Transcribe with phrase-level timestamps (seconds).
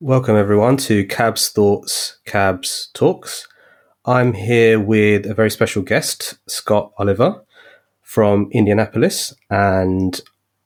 [0.00, 3.48] Welcome, everyone, to Cabs Thoughts, Cabs Talks.
[4.04, 7.42] I'm here with a very special guest, Scott Oliver
[8.02, 10.20] from Indianapolis, and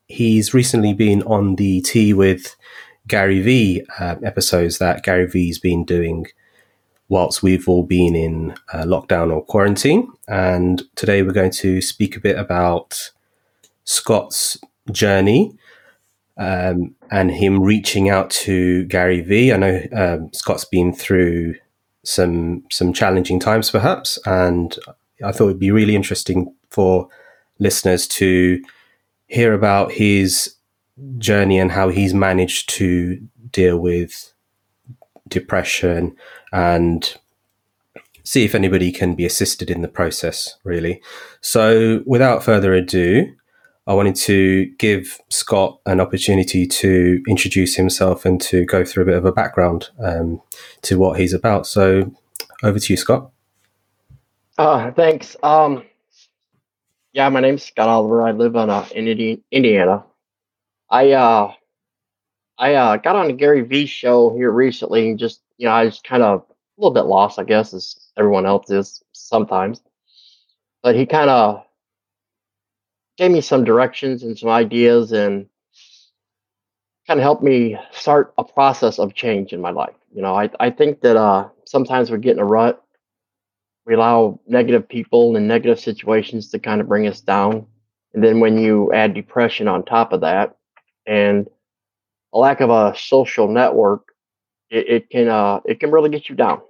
[0.07, 2.57] he's recently been on the Tea with
[3.09, 6.27] Gary Vee uh, episodes that Gary Vee's been doing
[7.09, 10.13] whilst we've all been in uh, lockdown or quarantine.
[10.29, 13.13] And today we're going to speak a bit about
[13.85, 14.59] Scott's
[14.91, 15.57] journey
[16.37, 19.53] um, and him reaching out to Gary Vee.
[19.53, 21.55] I know um, Scott's been through
[22.05, 24.77] some some challenging times, perhaps, and
[25.25, 27.09] I thought it'd be really interesting for
[27.59, 28.63] listeners to
[29.27, 30.57] hear about his
[31.19, 33.17] journey and how he's managed to
[33.51, 34.33] deal with
[35.29, 36.15] depression
[36.53, 37.17] and
[38.25, 41.03] see if anybody can be assisted in the process really
[41.41, 43.33] so without further ado
[43.87, 49.07] I wanted to give Scott an opportunity to introduce himself and to go through a
[49.07, 50.41] bit of a background um,
[50.83, 51.67] to what he's about.
[51.67, 52.13] So,
[52.63, 53.31] over to you, Scott.
[54.57, 55.37] Uh, thanks.
[55.43, 55.85] Um,
[57.13, 58.23] yeah, my name's Scott Oliver.
[58.23, 60.05] I live on uh, in Indiana.
[60.89, 61.53] I uh,
[62.59, 65.85] I uh, got on the Gary Vee show here recently, and just you know, I
[65.85, 66.45] was kind of a
[66.81, 69.81] little bit lost, I guess, as everyone else is sometimes.
[70.83, 71.65] But he kind of
[73.17, 75.47] gave me some directions and some ideas and
[77.07, 79.95] kind of helped me start a process of change in my life.
[80.15, 82.83] You know, I, I think that uh, sometimes we get in a rut.
[83.85, 87.67] We allow negative people and negative situations to kind of bring us down.
[88.15, 90.57] And then when you add depression on top of that
[91.07, 91.49] and
[92.33, 94.13] a lack of a social network,
[94.71, 96.61] it, it can uh, it can really get you down.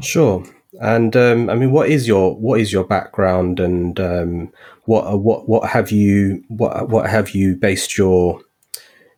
[0.00, 0.44] Sure.
[0.80, 4.52] And um, I mean, what is your what is your background, and um,
[4.84, 8.40] what uh, what what have you what what have you based your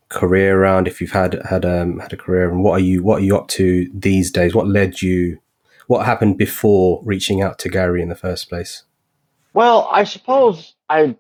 [0.09, 0.87] career around?
[0.87, 3.37] If you've had had um, had a career, and what are you what are you
[3.37, 4.55] up to these days?
[4.55, 5.39] What led you?
[5.89, 8.85] What happened before reaching out to Gary in the first place?
[9.53, 11.17] Well, I suppose I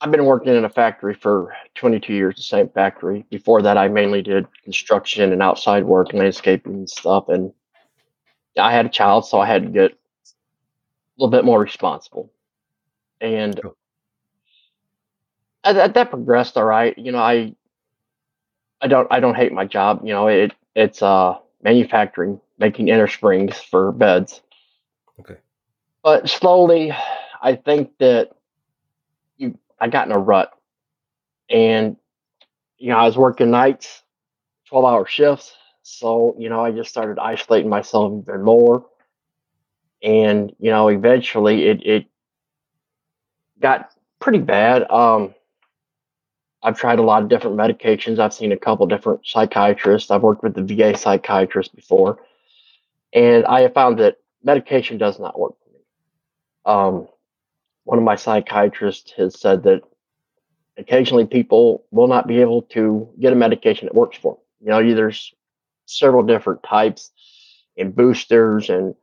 [0.00, 3.24] I've been working in a factory for 22 years, the same factory.
[3.30, 7.52] Before that, I mainly did construction and outside work, landscaping and stuff, and
[8.58, 9.96] I had a child, so I had to get a
[11.18, 12.30] little bit more responsible.
[13.20, 13.60] And
[15.64, 16.96] that, that progressed all right.
[16.98, 17.54] You know, I
[18.80, 20.00] I don't I don't hate my job.
[20.04, 24.42] You know, it it's uh manufacturing, making inner springs for beds.
[25.20, 25.36] Okay.
[26.02, 26.92] But slowly,
[27.40, 28.32] I think that
[29.36, 30.52] you I got in a rut,
[31.48, 31.96] and
[32.78, 34.02] you know I was working nights,
[34.68, 35.54] twelve hour shifts,
[35.92, 38.86] so, you know, I just started isolating myself even more.
[40.02, 42.06] And, you know, eventually it, it
[43.60, 44.90] got pretty bad.
[44.90, 45.34] Um,
[46.62, 48.18] I've tried a lot of different medications.
[48.18, 50.10] I've seen a couple different psychiatrists.
[50.10, 52.20] I've worked with the VA psychiatrist before.
[53.12, 55.80] And I have found that medication does not work for me.
[56.64, 57.08] Um,
[57.84, 59.82] one of my psychiatrists has said that
[60.78, 64.42] occasionally people will not be able to get a medication that works for them.
[64.60, 65.34] You know, there's
[65.86, 67.10] several different types
[67.76, 68.94] and boosters and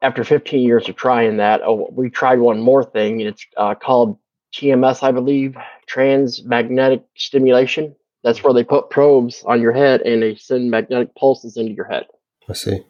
[0.00, 4.18] after 15 years of trying that oh, we tried one more thing it's uh, called
[4.54, 5.56] tms i believe
[5.88, 7.96] transmagnetic stimulation.
[8.22, 11.86] That's where they put probes on your head and they send magnetic pulses into your
[11.86, 12.06] head.
[12.48, 12.84] I see.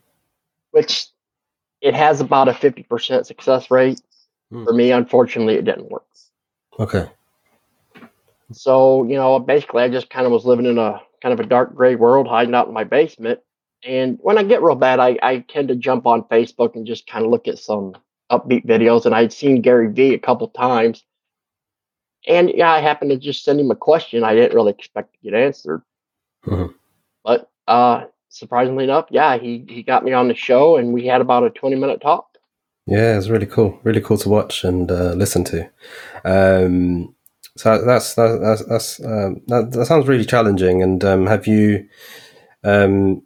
[0.72, 1.06] Which
[1.80, 4.00] it has about a 50% success rate.
[4.50, 4.64] Hmm.
[4.64, 6.06] for me unfortunately it didn't work.
[6.80, 7.06] Okay.
[8.52, 11.48] So you know basically i just kind of was living in a kind of a
[11.48, 13.40] dark gray world hiding out in my basement.
[13.84, 17.06] And when I get real bad, I, I tend to jump on Facebook and just
[17.06, 17.94] kind of look at some
[18.30, 19.06] upbeat videos.
[19.06, 21.04] And I'd seen Gary Vee a couple times.
[22.26, 25.30] And yeah, I happened to just send him a question I didn't really expect to
[25.30, 25.82] get answered.
[26.44, 26.72] Mm-hmm.
[27.24, 31.20] But uh, surprisingly enough, yeah, he, he got me on the show and we had
[31.20, 32.26] about a 20 minute talk.
[32.86, 33.78] Yeah, it's really cool.
[33.84, 35.70] Really cool to watch and uh, listen to.
[36.24, 37.14] Um,
[37.58, 40.80] so that's that's that's um, that, that sounds really challenging.
[40.80, 41.88] And um, have you
[42.62, 43.22] um,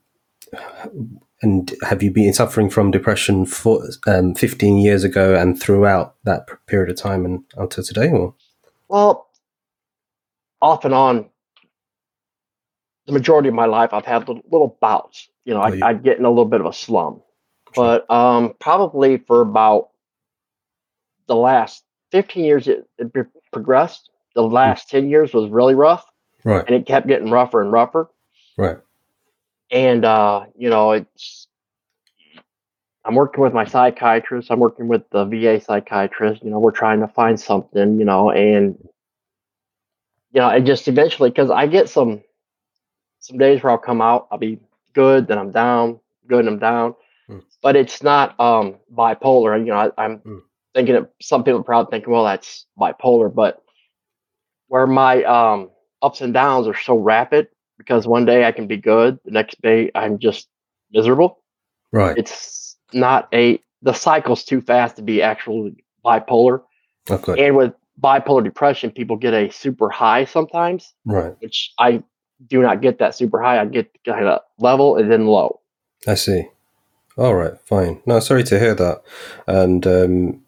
[1.42, 6.46] and have you been suffering from depression for um, 15 years ago and throughout that
[6.66, 8.08] period of time and until today?
[8.08, 8.34] Or
[8.88, 9.28] well,
[10.62, 11.28] off and on,
[13.04, 15.28] the majority of my life, I've had little, little bouts.
[15.44, 15.84] You know, oh, I, you...
[15.84, 17.20] I get in a little bit of a slum,
[17.74, 18.00] sure.
[18.08, 19.90] but um, probably for about
[21.26, 23.12] the last 15 years, it, it
[23.52, 26.04] progressed the last 10 years was really rough.
[26.44, 26.64] Right.
[26.66, 28.08] And it kept getting rougher and rougher.
[28.56, 28.78] Right.
[29.70, 31.48] And, uh, you know, it's,
[33.04, 34.50] I'm working with my psychiatrist.
[34.50, 36.42] I'm working with the VA psychiatrist.
[36.44, 38.76] You know, we're trying to find something, you know, and
[40.32, 42.22] you know, and just eventually, because I get some
[43.20, 44.58] some days where I'll come out, I'll be
[44.94, 46.94] good, then I'm down, good, and I'm down.
[47.28, 47.42] Mm.
[47.60, 49.58] But it's not um bipolar.
[49.58, 50.42] You know, I, I'm Mm.
[50.74, 53.61] thinking of some people probably thinking, well, that's bipolar, but
[54.72, 55.68] where my um
[56.00, 57.46] ups and downs are so rapid
[57.76, 60.48] because one day I can be good, the next day I'm just
[60.90, 61.40] miserable.
[61.92, 62.16] Right.
[62.16, 66.62] It's not a the cycle's too fast to be actually bipolar.
[67.10, 67.46] Okay.
[67.46, 71.34] And with bipolar depression, people get a super high sometimes, Right.
[71.40, 72.02] which I
[72.46, 73.60] do not get that super high.
[73.60, 75.60] I get kind of level and then low.
[76.08, 76.48] I see.
[77.18, 77.60] All right.
[77.66, 78.00] Fine.
[78.06, 79.02] No, sorry to hear that.
[79.46, 80.40] And um,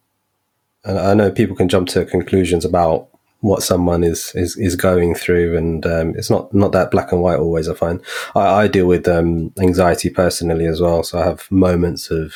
[0.82, 3.09] and I know people can jump to conclusions about
[3.44, 7.20] what someone is is, is going through, and um, it's not not that black and
[7.20, 7.69] white always.
[7.69, 8.00] I find
[8.35, 12.32] I, I deal with um, anxiety personally as well, so I have moments of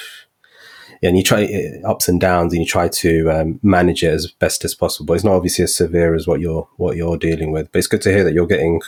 [1.02, 1.49] and you try
[1.87, 5.14] ups and downs, and you try to um, manage it as best as possible.
[5.14, 8.02] It's not obviously as severe as what you're what you're dealing with, but it's good
[8.02, 8.82] to hear that you're getting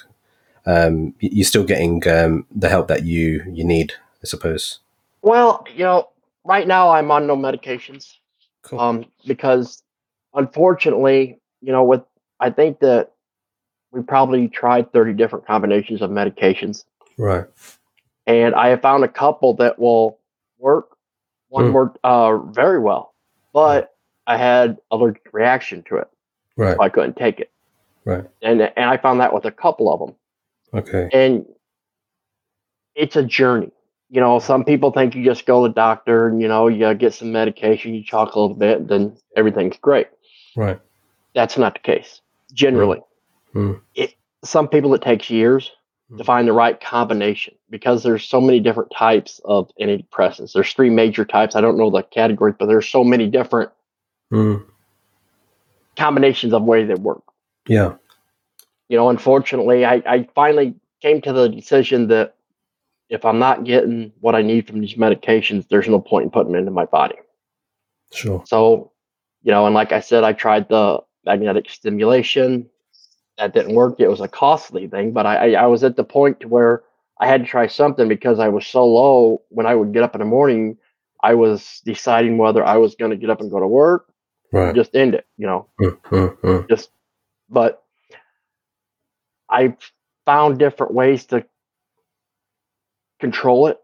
[0.66, 3.94] um, you're still getting um, the help that you you need.
[4.22, 4.80] I suppose.
[5.22, 6.10] Well, you know,
[6.44, 8.16] right now I'm on no medications
[8.60, 8.78] Cool.
[8.78, 9.82] um, because
[10.34, 12.02] unfortunately, you know, with
[12.40, 13.12] I think that
[13.92, 16.84] we probably tried 30 different combinations of medications,
[17.18, 17.44] right.
[18.26, 20.18] and I have found a couple that will
[20.58, 20.96] work.
[21.48, 21.72] One Hmm.
[21.72, 23.14] worked uh, very well,
[23.52, 23.94] but
[24.26, 26.08] I had allergic reaction to it,
[26.56, 26.76] Right.
[26.76, 27.50] so I couldn't take it.
[28.04, 28.24] Right.
[28.42, 30.16] And and I found that with a couple of them.
[30.72, 31.08] Okay.
[31.12, 31.44] and
[32.94, 33.72] it's a journey.
[34.08, 36.92] You know, some people think you just go to the doctor and you know you
[36.94, 40.08] get some medication, you chalk a little bit, then everything's great.
[40.56, 40.78] Right.
[41.34, 42.20] That's not the case.
[42.52, 43.00] Generally,
[43.54, 43.80] Mm.
[43.94, 44.14] it
[44.44, 45.70] some people it takes years
[46.16, 46.26] to Mm.
[46.26, 50.52] find the right combination because there's so many different types of antidepressants.
[50.52, 51.54] There's three major types.
[51.56, 53.70] I don't know the categories, but there's so many different
[54.32, 54.64] Mm.
[55.96, 57.22] combinations of ways they work.
[57.68, 57.94] Yeah.
[58.88, 62.34] you know, unfortunately, I, I finally came to the decision that
[63.08, 66.50] if I'm not getting what I need from these medications, there's no point in putting
[66.52, 67.14] them into my body.
[68.12, 68.42] Sure.
[68.46, 68.90] So,
[69.44, 72.68] you know, and like I said, I tried the magnetic stimulation.
[73.38, 74.00] That didn't work.
[74.00, 76.82] It was a costly thing, but I, I, I was at the point where
[77.20, 80.14] I had to try something because I was so low when I would get up
[80.14, 80.76] in the morning.
[81.22, 84.10] I was deciding whether I was going to get up and go to work
[84.52, 84.74] Right.
[84.74, 85.68] just end it, you know.
[86.68, 86.90] Just
[87.48, 87.82] but
[89.48, 89.76] I
[90.24, 91.44] found different ways to
[93.20, 93.78] control it.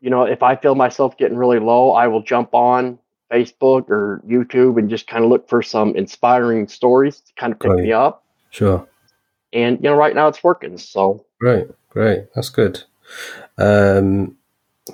[0.00, 2.98] You know, if I feel myself getting really low, I will jump on
[3.32, 7.58] Facebook or YouTube and just kind of look for some inspiring stories to kind of
[7.58, 7.84] pick Great.
[7.84, 8.24] me up.
[8.50, 8.86] Sure.
[9.52, 10.78] And you know, right now it's working.
[10.78, 11.68] So Great.
[11.90, 12.26] Great.
[12.34, 12.84] That's good.
[13.56, 14.36] Um,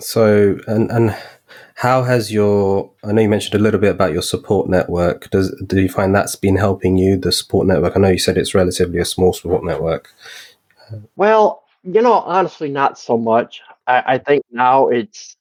[0.00, 1.16] so, and and
[1.76, 2.92] how has your?
[3.02, 5.30] I know you mentioned a little bit about your support network.
[5.30, 7.16] Does do you find that's been helping you?
[7.16, 7.96] The support network.
[7.96, 10.12] I know you said it's relatively a small support network.
[11.16, 13.60] well, you know, honestly, not so much.
[13.86, 15.36] I, I think now it's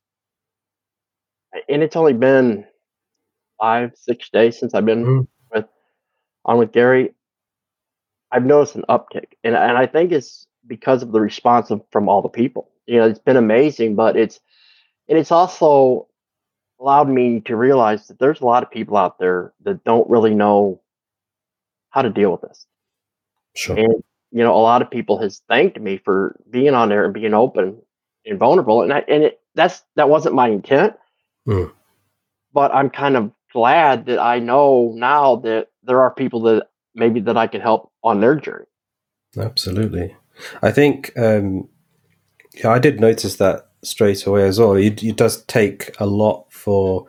[1.69, 2.65] and it's only been
[3.63, 5.27] five, six days since I've been Mm.
[5.53, 5.65] with
[6.43, 7.13] on with Gary.
[8.29, 12.09] I've noticed an uptick, and and I think it's because of the response of, from
[12.09, 12.69] all the people.
[12.87, 14.41] You know, it's been amazing, but it's
[15.07, 16.07] and it's also
[16.79, 20.35] allowed me to realize that there's a lot of people out there that don't really
[20.35, 20.81] know
[21.91, 22.65] how to deal with this.
[23.55, 23.77] Sure.
[23.77, 27.13] And you know, a lot of people has thanked me for being on there and
[27.13, 27.81] being open
[28.25, 30.95] and vulnerable, and I, and it, that's that wasn't my intent.
[31.47, 31.71] Mm.
[32.51, 37.19] But I'm kind of glad that I know now that there are people that maybe
[37.21, 38.65] that I can help on their journey.
[39.37, 40.15] Absolutely.
[40.61, 41.69] I think um,
[42.53, 44.73] yeah, I did notice that straight away as well.
[44.73, 47.07] It, it does take a lot for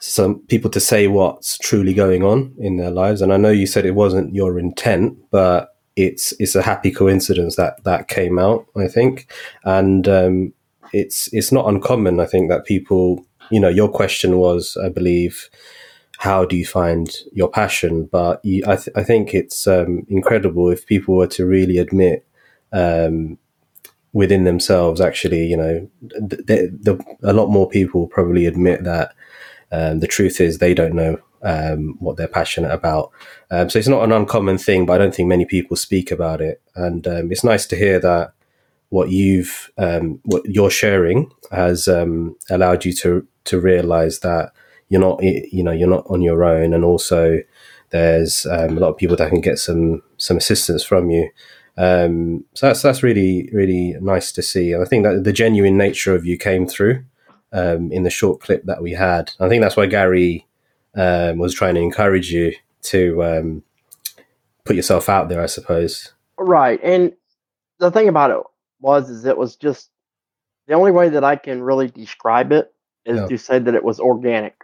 [0.00, 3.66] some people to say what's truly going on in their lives, and I know you
[3.66, 8.66] said it wasn't your intent, but it's it's a happy coincidence that that came out.
[8.76, 9.32] I think,
[9.64, 10.52] and um,
[10.92, 12.20] it's it's not uncommon.
[12.20, 15.48] I think that people, you know, your question was, I believe,
[16.18, 18.06] how do you find your passion?
[18.06, 22.26] But you, I, th- I think it's um, incredible if people were to really admit
[22.72, 23.38] um,
[24.12, 29.14] within themselves, actually, you know, th- th- the, a lot more people probably admit that
[29.72, 33.10] um, the truth is they don't know um, what they're passionate about.
[33.50, 36.40] Um, so it's not an uncommon thing, but I don't think many people speak about
[36.40, 36.62] it.
[36.74, 38.32] And um, it's nice to hear that
[38.88, 44.52] what you've um, what you're sharing has um, allowed you to to realize that
[44.88, 47.40] you're not you know you're not on your own, and also
[47.90, 51.30] there's um, a lot of people that can get some some assistance from you.
[51.76, 55.76] Um, so that's that's really really nice to see, and I think that the genuine
[55.76, 57.04] nature of you came through
[57.52, 59.32] um, in the short clip that we had.
[59.40, 60.46] I think that's why Gary
[60.94, 63.62] um, was trying to encourage you to um,
[64.64, 66.12] put yourself out there, I suppose.
[66.36, 66.80] Right.
[66.82, 67.12] And
[67.78, 68.42] the thing about it
[68.80, 69.90] was, is it was just
[70.66, 72.73] the only way that I can really describe it
[73.06, 73.26] is Yeah.
[73.28, 74.54] to say that it was organic.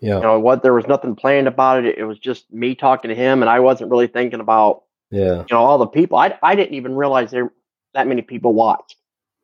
[0.00, 0.62] Yeah, You know what?
[0.62, 1.98] There was nothing planned about it.
[1.98, 5.46] It was just me talking to him, and I wasn't really thinking about yeah, you
[5.50, 6.18] know all the people.
[6.18, 7.52] I I didn't even realize there
[7.94, 8.96] that many people watched.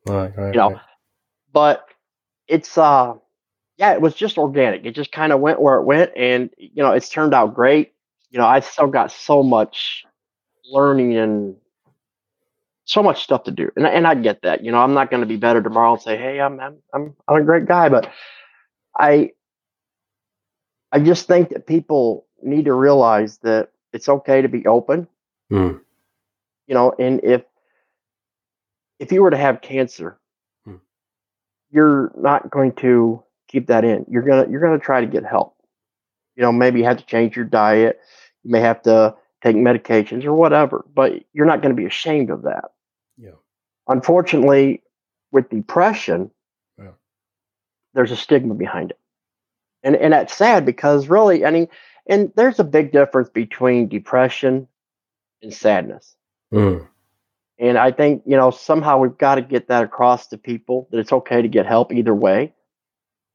[0.05, 0.53] right, right.
[0.53, 0.81] You know, right.
[1.51, 1.85] but
[2.47, 3.15] it's uh
[3.77, 4.85] yeah, it was just organic.
[4.85, 7.93] It just kind of went where it went, and you know it's turned out great.
[8.29, 10.05] You know, I still got so much
[10.71, 11.55] learning and
[12.85, 14.63] so much stuff to do, and and I get that.
[14.63, 17.15] You know, I'm not going to be better tomorrow and say, hey, I'm I'm I'm
[17.27, 18.09] I'm a great guy, but
[18.97, 19.31] I
[20.91, 25.07] I just think that people need to realize that it's okay to be open.
[25.51, 25.81] Mm.
[26.67, 27.43] You know, and if
[28.99, 30.17] if you were to have cancer,
[30.65, 30.75] Hmm.
[31.71, 34.05] you're not going to keep that in.
[34.09, 35.55] You're gonna you're gonna try to get help.
[36.35, 37.99] You know, maybe you have to change your diet.
[38.43, 42.29] You may have to take medications or whatever, but you're not going to be ashamed
[42.29, 42.71] of that.
[43.17, 43.31] Yeah.
[43.87, 44.81] Unfortunately,
[45.31, 46.31] with depression.
[47.95, 48.99] There's a stigma behind it.
[49.83, 51.67] And and that's sad because really, I mean,
[52.07, 54.67] and there's a big difference between depression
[55.41, 56.15] and sadness.
[56.53, 56.87] Mm.
[57.57, 60.99] And I think, you know, somehow we've got to get that across to people that
[60.99, 62.53] it's okay to get help either way.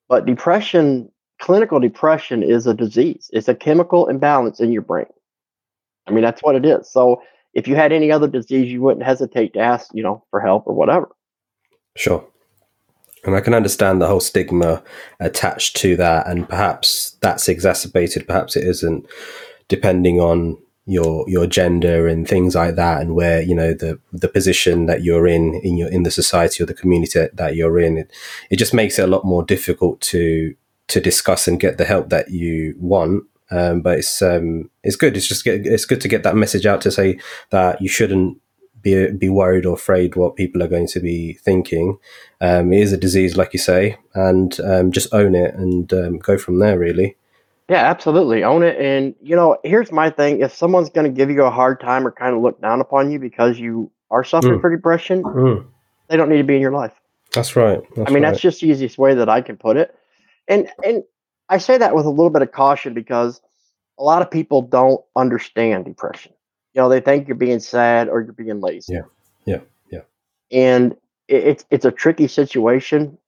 [0.09, 3.31] But depression, clinical depression is a disease.
[3.33, 5.07] It's a chemical imbalance in your brain.
[6.07, 6.91] I mean, that's what it is.
[6.91, 7.23] So
[7.55, 10.67] if you had any other disease, you wouldn't hesitate to ask, you know, for help
[10.67, 11.09] or whatever.
[11.97, 12.27] Sure.
[13.25, 14.83] And I can understand the whole stigma
[15.19, 18.27] attached to that, and perhaps that's exacerbated.
[18.27, 19.07] Perhaps it isn't,
[19.69, 24.29] depending on your your gender and things like that, and where you know the the
[24.29, 27.99] position that you're in in your in the society or the community that you're in.
[27.99, 28.13] It,
[28.51, 30.55] it just makes it a lot more difficult to
[30.89, 33.25] to discuss and get the help that you want.
[33.53, 35.17] Um, but it's um, it's good.
[35.17, 37.19] It's just get, it's good to get that message out to say
[37.51, 38.39] that you shouldn't
[38.83, 41.99] be be worried or afraid what people are going to be thinking.
[42.41, 46.19] Um, it is a disease, like you say, and um, just own it and um,
[46.19, 46.79] go from there.
[46.79, 47.17] Really,
[47.69, 48.43] Yeah, absolutely.
[48.45, 48.77] Own it.
[48.81, 52.07] And, you know, here's my thing if someone's going to give you a hard time
[52.07, 54.61] or kind of look down upon you because you are suffering Mm.
[54.63, 55.67] from depression, Mm,
[56.09, 56.93] they don't need to be in your life.
[57.33, 57.81] that's right.
[57.95, 58.31] That's I mean, right.
[58.31, 59.95] that's just the easiest way that I can put it.
[60.49, 61.05] And and
[61.49, 63.41] I say that with a little bit of caution because
[63.99, 66.33] a lot of people don't understand depression.
[66.81, 68.95] Know, they think you're being sad or you're being lazy.
[68.95, 69.03] Yeah.
[69.47, 69.61] Yeah.
[69.91, 70.01] Yeah.
[70.51, 70.93] And
[71.29, 73.19] it, it's it's a tricky situation,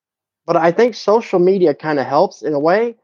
[0.47, 2.97] but I think social media kind of helps in a way,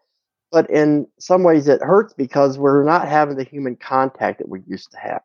[0.51, 4.63] but in some ways it hurts because we're not having the human contact that we
[4.67, 5.23] used to have.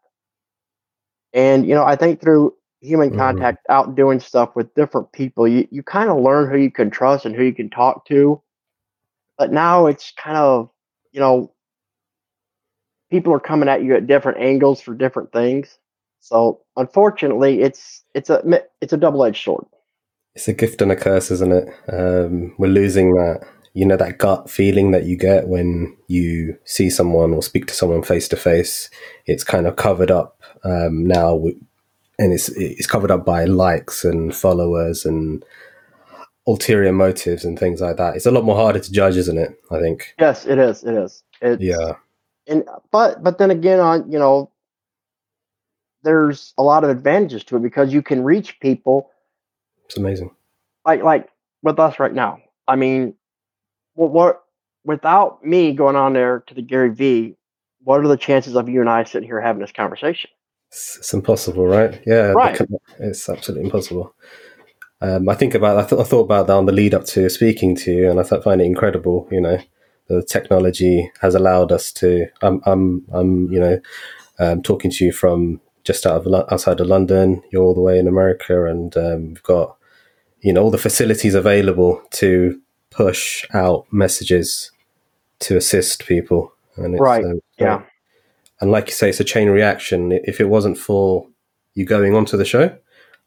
[1.33, 3.17] And you know, I think through human Mhm.
[3.17, 6.91] contact, out doing stuff with different people, you, you kind of learn who you can
[6.91, 8.41] trust and who you can talk to.
[9.37, 10.71] But now it's kind of,
[11.11, 11.52] you know,
[13.13, 15.77] people are coming at you at different angles for different things.
[16.19, 18.41] So unfortunately, it's it's a
[18.81, 19.65] it's a double edged sword.
[20.33, 21.67] It's a gift and a curse, isn't it?
[21.89, 26.89] Um, we're losing that, you know, that gut feeling that you get when you see
[26.89, 28.89] someone or speak to someone face to face.
[29.27, 31.59] It's kind of covered up um, now, w-
[32.17, 35.45] and it's it's covered up by likes and followers and
[36.47, 38.15] ulterior motives and things like that.
[38.15, 39.51] It's a lot more harder to judge, isn't it?
[39.69, 40.15] I think.
[40.19, 40.83] Yes, it is.
[40.83, 41.23] It is.
[41.41, 41.93] It's, Yeah.
[42.47, 44.51] And but but then again on you know
[46.03, 49.09] there's a lot of advantages to it because you can reach people
[49.85, 50.31] It's amazing.
[50.85, 51.29] like like
[51.61, 53.13] with us right now i mean
[53.93, 54.43] what, what
[54.83, 57.37] without me going on there to the Gary Vee
[57.83, 60.29] what are the chances of you and i sitting here having this conversation
[60.69, 62.01] It's, impossible, right?
[62.05, 62.59] Yeah, Right.
[62.99, 64.13] It's absolutely impossible.
[65.01, 67.29] Um, I think about I, th- I thought about that on the lead up to
[67.29, 69.27] speaking to you, and I th- find it incredible.
[69.31, 69.57] You know,
[70.07, 72.27] the technology has allowed us to.
[72.41, 73.79] I'm I'm I'm you know
[74.39, 77.41] um, talking to you from just out of outside of London.
[77.51, 79.77] You're all the way in America, and um, we've got
[80.41, 84.71] you know all the facilities available to push out messages
[85.39, 86.53] to assist people.
[86.75, 87.83] And it's, Right, um, yeah
[88.63, 90.13] and like you say, it's a chain reaction.
[90.13, 91.27] If it wasn't for
[91.73, 92.73] you going onto the show,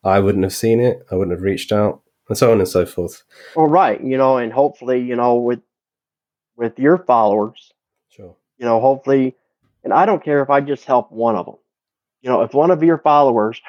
[0.03, 1.07] I wouldn't have seen it.
[1.11, 3.23] I wouldn't have reached out, and so on and so forth.
[3.55, 5.61] well right you know and hopefully you know with
[6.57, 7.73] with your followers
[8.09, 8.35] Sure.
[8.59, 9.35] you know hopefully
[9.85, 11.57] and i don't care if i just help one of them
[12.23, 13.61] you know if one of your followers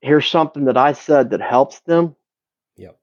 [0.00, 2.14] hears something that i said that helps them
[2.76, 2.96] Yep.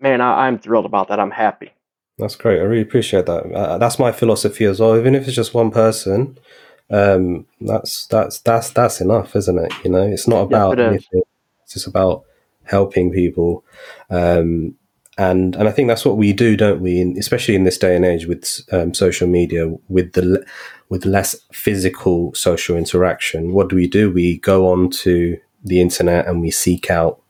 [0.00, 1.72] man I, i'm thrilled about that i'm happy
[2.18, 2.60] That's great.
[2.60, 3.52] I really appreciate that.
[3.52, 4.96] Uh, that's my philosophy as well.
[4.96, 6.38] Even if it's just one person,
[6.88, 9.72] um, that's that's that's that's enough, isn't it?
[9.84, 11.20] You know, it's not Yes, about anything.
[11.62, 12.24] It's just about
[12.64, 13.64] helping people.
[14.08, 14.76] Um,
[15.18, 17.00] and and I think that's what we do, don't we?
[17.00, 20.44] In, especially in this day and age with um, social media, with the
[20.88, 24.10] with less physical social interaction, what do we do?
[24.10, 27.20] We go on to the internet and we seek out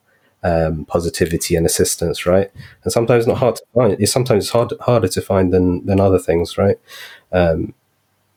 [0.42, 2.50] um, positivity and assistance, right?
[2.82, 3.96] And sometimes not hard to find.
[4.00, 6.78] It's sometimes hard harder to find than than other things, right?
[7.32, 7.72] Um,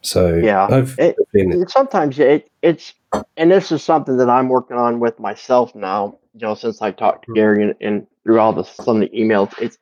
[0.02, 2.94] so yeah, I've it, been- sometimes it, it's
[3.36, 6.19] and this is something that I'm working on with myself now.
[6.34, 7.36] You know, since I talked to Mhm.
[7.36, 9.78] Gary and, and through all the some of the emails, it's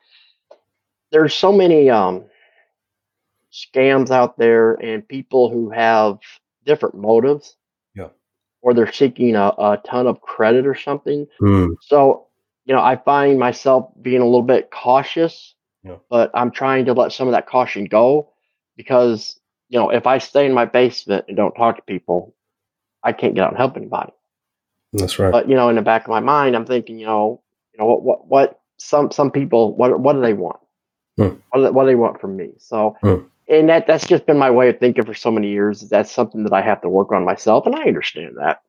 [1.11, 2.25] there's so many um
[3.51, 6.19] scams out there and people who have
[6.65, 7.55] different motives.
[7.95, 8.09] Yeah.
[8.61, 11.27] Or they're seeking a, a ton of credit or something.
[11.41, 12.27] Mm, So,
[12.65, 15.95] you know, I find myself being a little bit cautious, Yeah.
[16.09, 18.33] but I'm trying to let some of that caution go
[18.75, 19.39] because,
[19.69, 22.35] you know, if I stay in my basement and don't talk to people,
[23.03, 24.11] I can't get out and help anybody.
[24.93, 25.31] That's right.
[25.31, 27.41] But, you know, in the back of my mind, I'm thinking, you know,
[27.73, 30.59] you know, what, what, what some, some people, what, what do they want?
[31.17, 31.35] Hmm.
[31.49, 32.51] What, do they, what do they want from me?
[32.57, 33.25] So, Hmm.
[33.49, 35.81] and that, that's just been my way of thinking for so many years.
[35.81, 37.65] That's something that I have to work on myself.
[37.65, 38.61] And I understand that.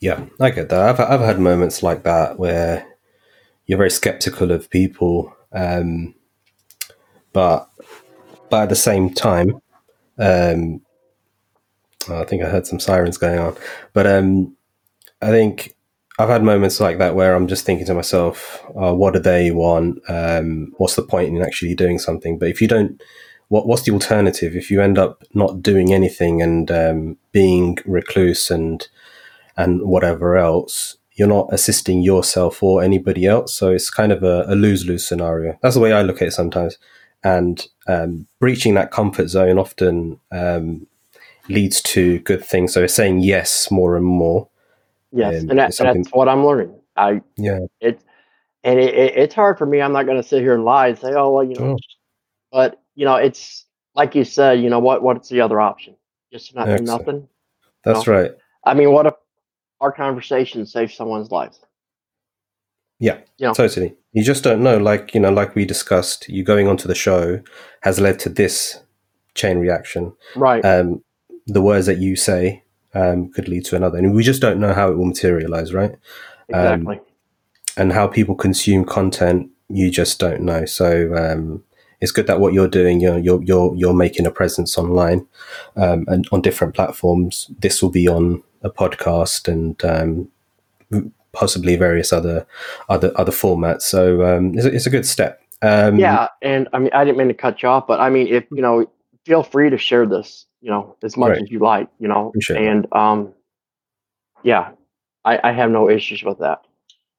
[0.00, 0.80] Yeah, I get that.
[0.80, 2.86] I've I've had moments like that where
[3.66, 6.14] you're very skeptical of people, um,
[7.32, 7.68] but
[8.48, 9.60] but at the same time,
[10.18, 10.80] um,
[12.08, 13.56] I think I heard some sirens going on.
[13.92, 14.56] But um,
[15.20, 15.74] I think
[16.18, 19.50] I've had moments like that where I'm just thinking to myself, oh, "What do they
[19.50, 20.00] want?
[20.08, 23.00] Um, what's the point in actually doing something?" But if you don't,
[23.48, 24.56] what what's the alternative?
[24.56, 28.86] If you end up not doing anything and um, being recluse and
[29.56, 33.54] and whatever else, you're not assisting yourself or anybody else.
[33.54, 35.58] So it's kind of a, a lose lose scenario.
[35.62, 36.78] That's the way I look at it sometimes.
[37.24, 40.86] And um, breaching that comfort zone often um,
[41.48, 42.72] leads to good things.
[42.72, 44.48] So saying yes more and more.
[45.12, 45.42] Yes.
[45.42, 46.74] Um, and that, that's what I'm learning.
[46.96, 47.60] I, Yeah.
[47.80, 48.02] it's
[48.64, 49.80] and it, it, it's hard for me.
[49.80, 51.76] I'm not going to sit here and lie and say, oh well, you know, Oh.
[52.50, 54.60] but you know, it's like you said.
[54.60, 55.02] You know what?
[55.02, 55.94] What's the other option?
[56.32, 57.28] Just not do nothing.
[57.84, 58.12] That's No.
[58.12, 58.30] right.
[58.64, 59.14] I mean, what if
[59.80, 61.54] our conversation saves someone's life?
[62.98, 63.52] Yeah, Yeah.
[63.52, 63.94] totally.
[64.12, 64.76] You just don't know.
[64.76, 67.40] Like you know, like we discussed, you going onto the show
[67.82, 68.80] has led to this
[69.34, 70.12] chain reaction.
[70.34, 70.64] Right.
[70.64, 71.02] Um,
[71.46, 74.72] the words that you say um, could lead to another, and we just don't know
[74.72, 75.96] how it will materialize, right?
[76.52, 77.00] um, exactly.
[77.76, 80.64] and how people consume content, you just don't know.
[80.64, 81.62] So um,
[82.00, 85.26] it's good that what you're doing, you're you're you're, you're making a presence online
[85.76, 87.50] um, and on different platforms.
[87.58, 92.46] This will be on a podcast and um, possibly various other
[92.88, 93.82] other other formats.
[93.82, 95.42] So um, it's, a, it's a good step.
[95.60, 96.28] Um, yeah.
[96.40, 98.62] And I mean, I didn't mean to cut you off, but I mean, if you
[98.62, 98.90] know,
[99.28, 100.46] feel free to share this.
[100.60, 101.42] You know, as much Right.
[101.42, 101.88] as you like.
[102.00, 103.32] You know, Appreciate and um,
[104.42, 104.70] yeah,
[105.24, 106.62] I, I have no issues with that.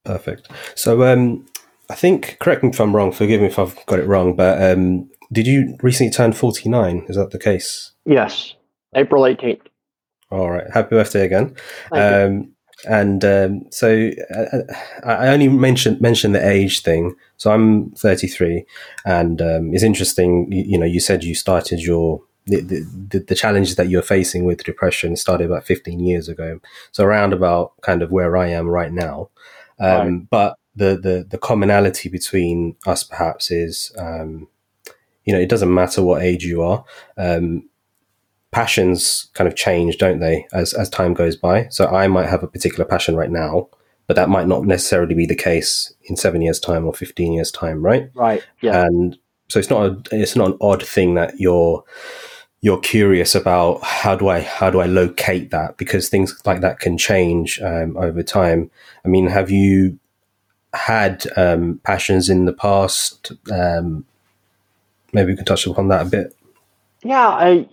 [0.04, 0.50] Perfect.
[0.76, 1.46] So um,
[1.90, 3.12] I think, correct me if I'm wrong.
[3.12, 7.06] Forgive me if I've got it wrong, but um, did you recently turn 49?
[7.08, 7.92] Is that the case?
[8.06, 8.56] Yes.
[8.96, 9.62] April 18th.
[10.32, 10.66] All right.
[10.74, 11.56] Happy birthday again.
[11.92, 12.54] Um,
[12.88, 17.16] and um, so uh, I I only mentioned mentioned the age thing.
[17.38, 18.66] So I'm 33,
[19.06, 20.52] and um, it's interesting.
[20.52, 22.62] You, you know, you said you started your the,
[23.10, 26.60] the, the challenges that you're facing with depression started about 15 years ago.
[26.92, 29.30] So around about kind of where I am right now.
[29.80, 34.48] Um, But the, the the commonality between us perhaps is, um,
[35.26, 36.84] you know, it doesn't matter what age you are.
[37.18, 37.69] Um,
[38.52, 41.68] passions kind of change, don't they, as as time goes by?
[41.70, 43.70] So I might have a particular passion right now,
[44.08, 47.52] but that might not necessarily be the case in seven years' time or fifteen years'
[47.52, 48.10] time, right?
[48.16, 48.44] right.
[48.62, 48.86] Yeah.
[48.86, 49.18] And
[49.50, 51.84] so it's not a, it's not an odd thing that you're
[52.62, 56.80] you're curious about how do I how do I locate that because things like that
[56.80, 58.70] can change um, over time.
[59.06, 60.00] I mean, have you
[60.74, 63.32] had um, passions in the past?
[63.52, 64.06] Um,
[65.14, 66.36] maybe we can touch upon that a bit.
[67.04, 67.68] Yeah, I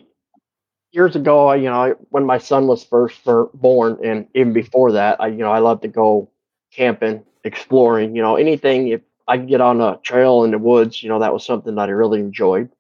[0.97, 3.21] years ago, I, you know, I, when my son was first
[3.55, 6.31] born, and even before that, I, you know, I love to go
[6.73, 8.17] camping, exploring.
[8.17, 11.21] You know, anything if I could get on a trail in the woods, you know,
[11.21, 12.71] that was something that I really enjoyed.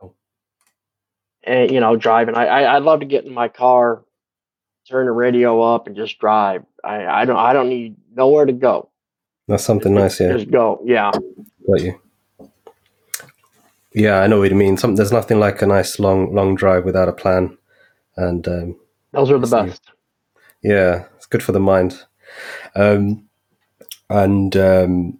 [0.00, 0.14] Cool.
[1.42, 4.04] And you know, driving, I, I I love to get in my car,
[4.88, 6.64] turn the radio up, and just drive.
[6.82, 8.88] I I don't I don't need nowhere to go.
[9.48, 10.32] That's something nice, yeah.
[10.32, 10.80] Just go.
[10.86, 11.10] Yeah.
[11.66, 12.00] Got you.
[13.92, 14.76] Yeah, I know what you mean.
[14.76, 17.56] Some, there's nothing like a nice long long drive without a plan,
[18.16, 18.76] and um,
[19.12, 19.82] Those are the best.
[20.62, 22.04] yeah, it's good for the mind.
[22.74, 23.28] Um,
[24.10, 25.18] and um,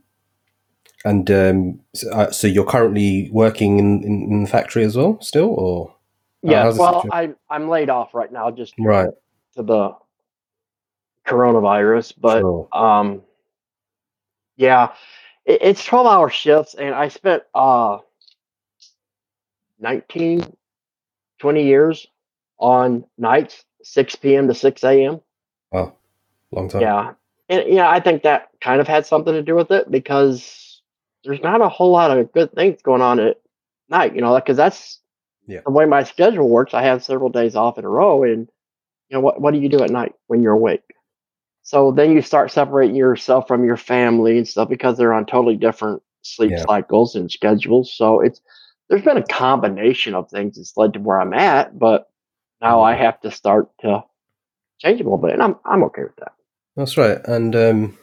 [1.04, 5.20] and um, so, uh, so you're currently working in, in, in the factory as well,
[5.20, 5.94] still, or
[6.42, 6.62] Yeah.
[6.64, 9.08] how's Well, situa- I I'm laid off right now just right?
[9.56, 9.96] to the
[11.26, 12.68] coronavirus, but Sure.
[12.72, 13.22] um,
[14.56, 14.94] yeah,
[15.44, 17.98] it, it's 12 hour shifts, and I spent uh
[19.80, 20.44] 19,
[21.38, 22.06] 20 years
[22.58, 24.48] on nights, 6 p.m.
[24.48, 25.20] to 6 a.m.
[25.72, 25.94] Wow,
[26.52, 26.82] long time.
[26.82, 27.12] Yeah.
[27.48, 30.82] And yeah, I think that kind of had something to do with it because
[31.24, 33.40] there's not a whole lot of good things going on at
[33.88, 35.00] night, you know, because that's
[35.46, 35.60] Yeah.
[35.64, 36.72] the way my schedule works.
[36.72, 38.48] I have several days off in a row, and
[39.08, 39.40] you know what?
[39.40, 40.82] What do you do at night when you're awake?
[41.62, 45.56] So then you start separating yourself from your family and stuff because they're on totally
[45.56, 46.64] different sleep Yeah.
[46.66, 47.92] cycles and schedules.
[47.92, 48.40] So it's
[48.88, 52.10] there's been a combination of things that's led to where I'm at, but
[52.64, 54.02] now I have to start to
[54.78, 56.32] change a little bit, and I'm I'm okay with that.
[56.76, 57.18] That's right.
[57.26, 57.98] And um,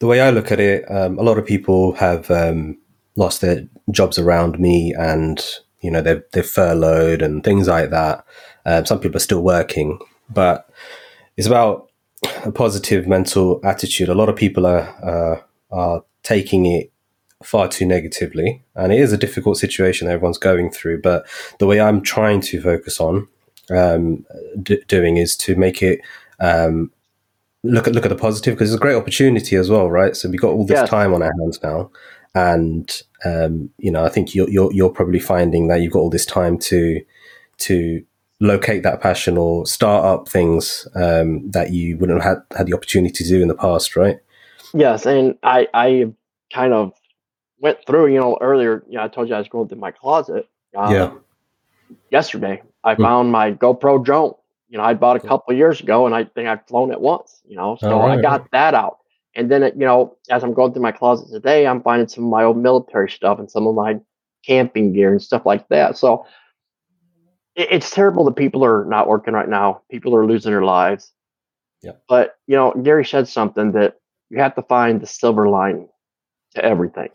[0.00, 2.76] the way I look at it, um, a lot of people have um,
[3.16, 5.42] lost their jobs around me, and
[5.80, 8.24] you know they've they've furloughed and things like that.
[8.66, 10.68] Um, some people are still working, but
[11.36, 11.90] it's about
[12.44, 14.08] a positive mental attitude.
[14.08, 16.92] A lot of people are uh, are taking it
[17.44, 21.00] far too negatively, and it is a difficult situation everyone's going through.
[21.00, 21.26] But
[21.60, 23.28] the way I'm trying to focus on
[23.70, 24.24] um,
[24.62, 26.00] d- doing is to make it
[26.40, 26.90] um,
[27.62, 30.16] look at look at the positive because it's a great opportunity as well, right?
[30.16, 31.90] So we've got all this time on our hands now,
[32.34, 36.10] and um, you know, I think you're, you're you're probably finding that you've got all
[36.10, 37.00] this time to
[37.58, 38.04] to
[38.40, 42.74] locate that passion or start up things um, that you wouldn't have had, had the
[42.74, 44.18] opportunity to do in the past, right?
[44.74, 46.12] Yes, and I I
[46.52, 46.92] kind of
[47.60, 48.12] went through.
[48.12, 50.48] You know, earlier, you know, I told you I was going through my closet.
[50.76, 51.12] Uh, Yeah.
[52.10, 53.02] Yesterday, I Hmm.
[53.02, 54.34] found my GoPro drone.
[54.68, 57.42] You know, I bought a couple years ago, and I think I've flown it once.
[57.46, 58.22] You know, so I Alright.
[58.22, 58.98] got that out.
[59.34, 62.24] And then, it, you know, as I'm going through my closet today, I'm finding some
[62.24, 64.00] of my old military stuff and some of my
[64.46, 65.96] camping gear and stuff like that.
[65.96, 66.24] So
[67.54, 69.82] it, it's terrible that people are not working right now.
[69.90, 71.12] People are losing their lives.
[71.82, 71.92] Yeah.
[72.08, 73.96] But you know, Gary said something that
[74.30, 75.88] you have to find the silver lining
[76.54, 77.10] to everything.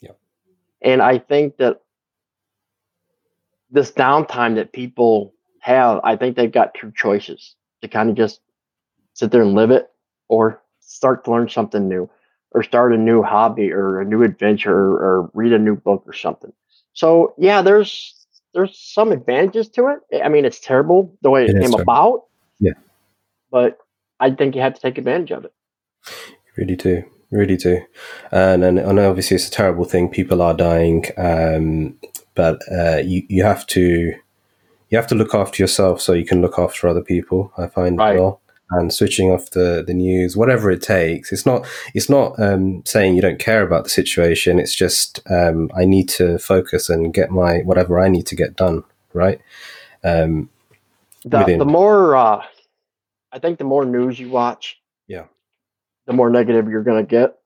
[0.00, 0.12] Yeah.
[0.82, 1.80] And I think that
[3.70, 8.40] this downtime that people have, I think they've got two choices to kind of just
[9.14, 9.90] sit there and live it
[10.28, 12.08] or start to learn something new
[12.52, 16.04] or start a new hobby or a new adventure or, or read a new book
[16.06, 16.52] or something.
[16.92, 18.14] So yeah, there's
[18.54, 20.22] there's some advantages to it.
[20.24, 22.24] I mean, it's terrible the way it, It came about.
[22.58, 22.72] Yeah.
[23.50, 23.78] But
[24.18, 25.52] I think you have to take advantage of it.
[26.56, 27.82] Really do, really do,
[28.32, 30.08] and and, and obviously it's a terrible thing.
[30.08, 31.98] People are dying, um,
[32.36, 34.14] but uh, you you have to
[34.90, 37.52] you have to look after yourself so you can look after other people.
[37.58, 38.16] I find Right.
[38.18, 41.32] well, and switching off the the news, whatever it takes.
[41.32, 44.58] It's not it's not um, saying you don't care about the situation.
[44.60, 48.54] It's just um, I need to focus and get my whatever I need to get
[48.56, 48.84] done.
[49.12, 49.40] Right.
[50.04, 50.50] Um,
[51.24, 51.58] The Within.
[51.58, 52.44] the more uh,
[53.32, 55.24] I think the more news you watch, Yeah.
[56.06, 57.38] the more negative you're gonna get.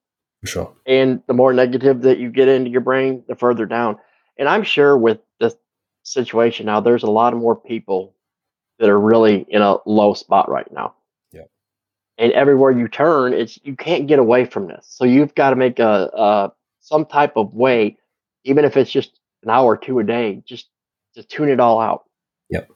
[0.43, 0.73] for sure.
[0.87, 3.97] and the more negative that you get into your brain, the further down.
[4.41, 5.55] And I'm sure with this
[6.03, 8.15] situation now, there's a lot of more people
[8.79, 10.95] that are really in a low spot right now.
[11.31, 11.43] Yeah.
[12.17, 14.87] And everywhere you turn, it's you can't get away from this.
[14.89, 17.99] So you've got to make a, a some type of way,
[18.45, 20.69] even if it's just an hour or two a day, just
[21.17, 22.05] to tune it all out.
[22.49, 22.71] Yep.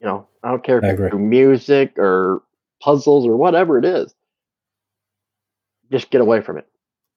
[0.00, 2.42] You know, I don't care if it's through music or
[2.82, 4.14] puzzles or whatever it is.
[5.90, 6.66] Just get away from it.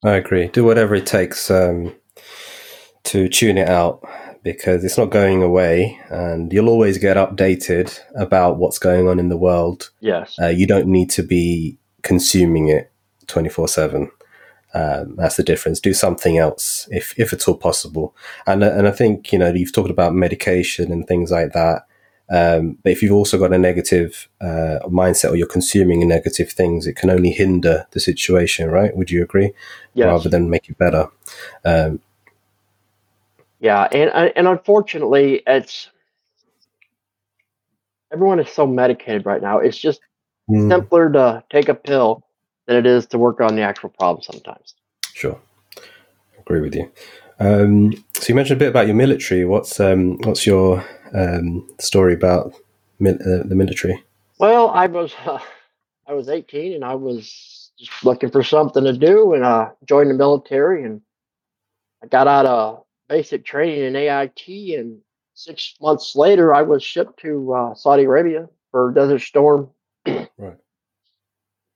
[0.06, 0.48] I agree.
[0.48, 1.94] Do whatever it takes um,
[3.10, 4.08] to tune it out
[4.44, 9.30] because it's not going away, and you'll always get updated about what's going on in
[9.30, 9.90] the world.
[10.00, 10.38] Yes.
[10.42, 12.92] Uh, you don't need to be consuming it
[13.28, 14.12] twenty four seven.
[14.74, 15.80] Um, that's the difference.
[15.80, 18.16] Do something else if if it's all possible.
[18.46, 21.86] And and I think you know you've talked about medication and things like that.
[22.32, 26.86] Um, but if you've also got a negative uh, mindset or you're consuming negative things,
[26.86, 28.96] it can only hinder the situation, right?
[28.96, 29.52] Would you agree?
[29.96, 30.06] Yes.
[30.06, 31.08] rather than make it better.
[31.66, 32.00] Um,
[33.60, 35.90] Yeah, and uh, and unfortunately, it's
[38.12, 39.60] everyone is so medicated right now.
[39.60, 40.00] It's just
[40.50, 42.24] mm, simpler to take a pill
[42.68, 44.76] than it is to work on the actual problem sometimes.
[45.14, 45.40] sure,
[46.40, 46.90] agree with you.
[47.40, 49.46] Um, so you mentioned a bit about your military.
[49.46, 52.54] What's um, what's your um, story about
[53.00, 54.04] mil- uh, the military?
[54.40, 55.40] Well, I was uh,
[56.08, 60.10] I was 18 and I was just looking for something to do and uh, joined
[60.10, 61.02] the military and
[62.04, 64.48] I got out of basic training in AIT
[64.80, 65.00] and
[65.34, 69.70] six months later I was shipped to uh, Saudi Arabia for Desert Storm.
[70.06, 70.58] Right.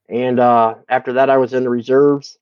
[0.09, 2.37] And uh, after that, I was in the reserves.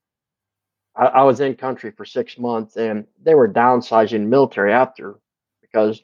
[0.95, 5.15] I, I was in country for six months, and they were downsizing military after
[5.61, 6.01] because,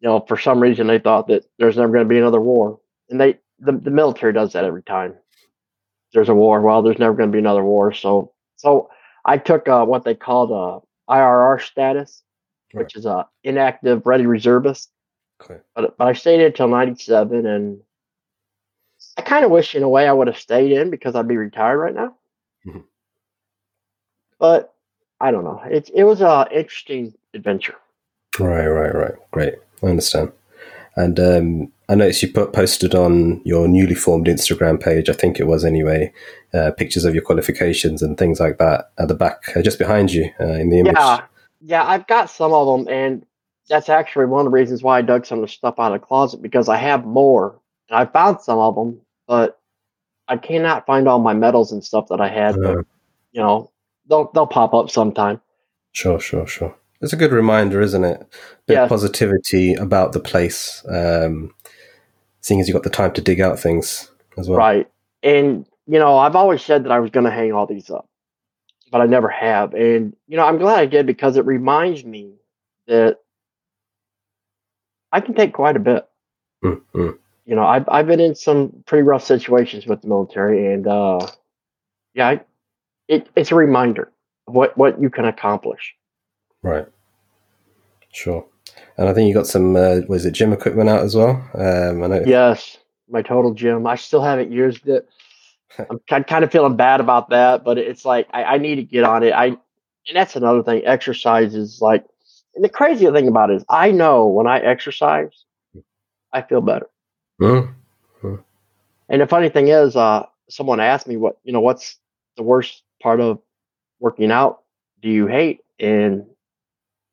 [0.00, 2.80] you know, for some reason they thought that there's never going to be another war,
[3.08, 5.14] and they the, the military does that every time.
[6.12, 6.60] There's a war.
[6.60, 7.92] Well, there's never going to be another war.
[7.92, 8.90] So so
[9.24, 12.22] I took uh, what they called a IRR status,
[12.74, 12.84] Right.
[12.84, 14.90] which is a inactive ready reservist.
[15.42, 15.60] Okay.
[15.74, 17.80] But but I stayed in until '97, and
[19.16, 21.36] I kind of wish, in a way, I would have stayed in because I'd be
[21.36, 22.16] retired right now.
[22.66, 22.84] Mhm.
[24.38, 24.74] But
[25.20, 25.60] I don't know.
[25.70, 27.76] It it was a interesting adventure.
[28.38, 29.14] Right, right, right.
[29.30, 29.54] Great.
[29.82, 30.32] I understand.
[30.98, 35.38] And um, I noticed you put posted on your newly formed Instagram page, I think
[35.38, 36.12] it was anyway,
[36.52, 40.12] uh, pictures of your qualifications and things like that at the back, uh, just behind
[40.12, 40.96] you uh, in the image.
[40.96, 41.22] Yeah,
[41.60, 43.24] yeah, I've got some of them, and
[43.68, 46.00] that's actually one of the reasons why I dug some of the stuff out of
[46.00, 49.60] the closet because I have more, and I found some of them, but
[50.26, 52.56] I cannot find all my medals and stuff that I had.
[52.56, 52.82] but Uh,
[53.30, 53.70] you know,
[54.08, 55.40] they'll they'll pop up sometime.
[55.92, 56.74] sure, sure, sure.
[57.00, 58.20] It's a good reminder, isn't it?
[58.66, 58.82] Bit Yeah.
[58.84, 61.54] of positivity about the place, um,
[62.40, 64.58] seeing as you've got the time to dig out things as well.
[64.58, 64.90] Right.
[65.22, 68.08] And, you know, I've always said that I was going to hang all these up,
[68.90, 69.74] but I never have.
[69.74, 72.34] And, you know, I'm glad I did because it reminds me
[72.86, 73.18] that
[75.12, 76.08] I can take quite a bit.
[76.64, 77.18] Mm, mm.
[77.46, 80.72] You know, I've, I've been in some pretty rough situations with the military.
[80.72, 81.26] And, uh,
[82.14, 82.40] yeah, I,
[83.06, 84.12] it, it's a reminder
[84.48, 85.94] of what, what you can accomplish.
[86.62, 86.86] Right.
[88.12, 88.46] Sure.
[88.96, 91.48] And I think you got some, uh, was it gym equipment out as well?
[91.54, 92.22] Um, I know.
[92.26, 93.86] Yes, my total gym.
[93.86, 95.08] I still haven't used it.
[95.78, 98.82] I'm ki- kind of feeling bad about that, but it's like I, I need to
[98.82, 99.32] get on it.
[99.32, 100.82] I and that's another thing.
[100.86, 102.04] Exercise is like,
[102.54, 105.44] and the crazy thing about it is, I know when I exercise,
[106.32, 106.86] I feel better.
[107.40, 107.74] Mm,
[109.10, 111.98] And the funny thing is, uh, someone asked me what you know, what's
[112.36, 113.38] the worst part of
[114.00, 114.62] working out?
[115.02, 115.60] Do you hate?
[115.78, 116.26] And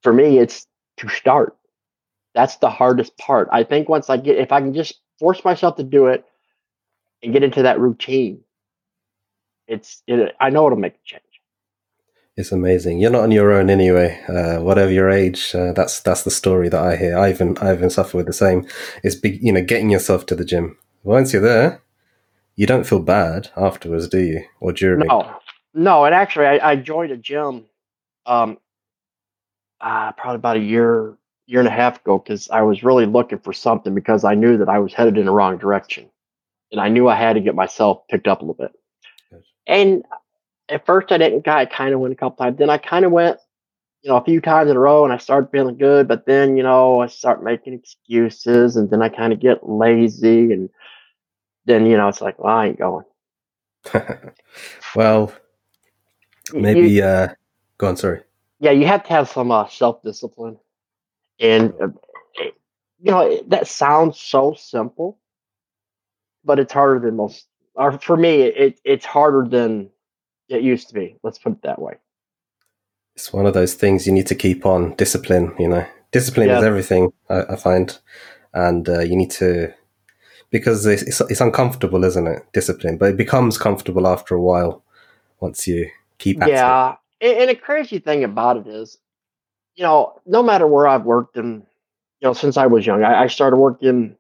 [0.05, 1.57] for me, it's to start.
[2.35, 3.49] That's the hardest part.
[3.51, 6.23] I think once I get, if I can just force myself to do it
[7.23, 8.41] and get into that routine,
[9.67, 11.23] it's, it, I know it'll make a change.
[12.37, 12.99] It's amazing.
[12.99, 14.21] You're not on your own anyway.
[14.29, 17.17] Uh, whatever your age, uh, that's that's the story that I hear.
[17.17, 18.67] I even I even suffer with the same.
[19.03, 20.77] It's big, you know, getting yourself to the gym.
[21.03, 21.81] Once you're there,
[22.55, 24.43] you don't feel bad afterwards, do you?
[24.59, 25.07] Or during?
[25.07, 25.37] No,
[25.73, 26.03] no.
[26.03, 27.65] And actually, I, I joined a gym,
[28.25, 28.57] um,
[29.85, 33.37] uh, probably about a year, year and a half ago, because I was really looking
[33.37, 36.09] for something because I knew that I was headed in the wrong direction,
[36.71, 38.71] and I knew I had to get myself picked up a little bit.
[39.29, 39.43] Good.
[39.67, 40.03] And
[40.69, 41.47] at first, I didn't.
[41.47, 42.57] I kind of went a couple times.
[42.57, 43.37] Then I kind of went,
[44.01, 46.07] you know, a few times in a row, and I started feeling good.
[46.07, 50.51] But then, you know, I start making excuses, and then I kind of get lazy,
[50.51, 50.67] and
[51.65, 53.05] then, you know, it's like, well, I ain't going.
[54.95, 55.31] well,
[56.53, 56.89] maybe.
[56.89, 57.27] you- uh,
[57.77, 57.97] go on.
[57.97, 58.21] Sorry.
[58.65, 60.57] Yeah, you have to have some uh, self discipline,
[61.39, 61.89] and uh,
[62.39, 65.19] you know that sounds so simple,
[66.43, 67.45] but it's harder than most.
[67.75, 69.91] Or for me, it it's harder than
[70.49, 71.15] it used to be.
[71.21, 71.93] Let's put it that way.
[73.15, 75.53] It's one of those things you need to keep on discipline.
[75.59, 77.13] You know, discipline is everything.
[77.29, 77.95] I, I find,
[78.55, 79.71] and uh, you need to
[80.49, 82.41] because it's, it's it's uncomfortable, isn't it?
[82.51, 84.83] Discipline, but it becomes comfortable after a while
[85.39, 86.53] once you keep at it.
[86.53, 88.97] Yeah, and, the crazy thing about it is,
[89.75, 91.63] you know, no matter where I've worked, and
[92.19, 94.15] you know, since I was young, I, I started working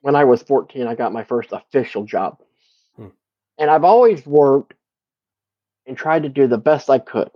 [0.00, 0.86] when I was fourteen.
[0.86, 2.38] I got my first official job,
[2.96, 3.08] Hmm.
[3.58, 4.74] and I've always worked
[5.86, 7.30] and tried to do the best I could.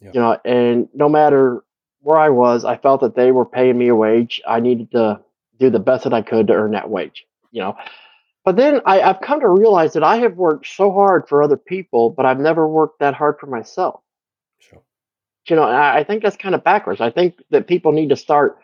[0.00, 0.10] Yeah.
[0.14, 1.62] You know, and no matter
[2.00, 4.40] where I was, I felt that they were paying me a wage.
[4.46, 5.20] I needed to
[5.58, 7.26] do the best that I could to earn that wage.
[7.52, 7.76] You know,
[8.44, 11.56] but then I, I've come to realize that I have worked so hard for other
[11.58, 14.00] people, but I've never worked that hard for myself.
[15.46, 17.00] You know, I, I think that's kind of backwards.
[17.00, 18.58] I think that people need to start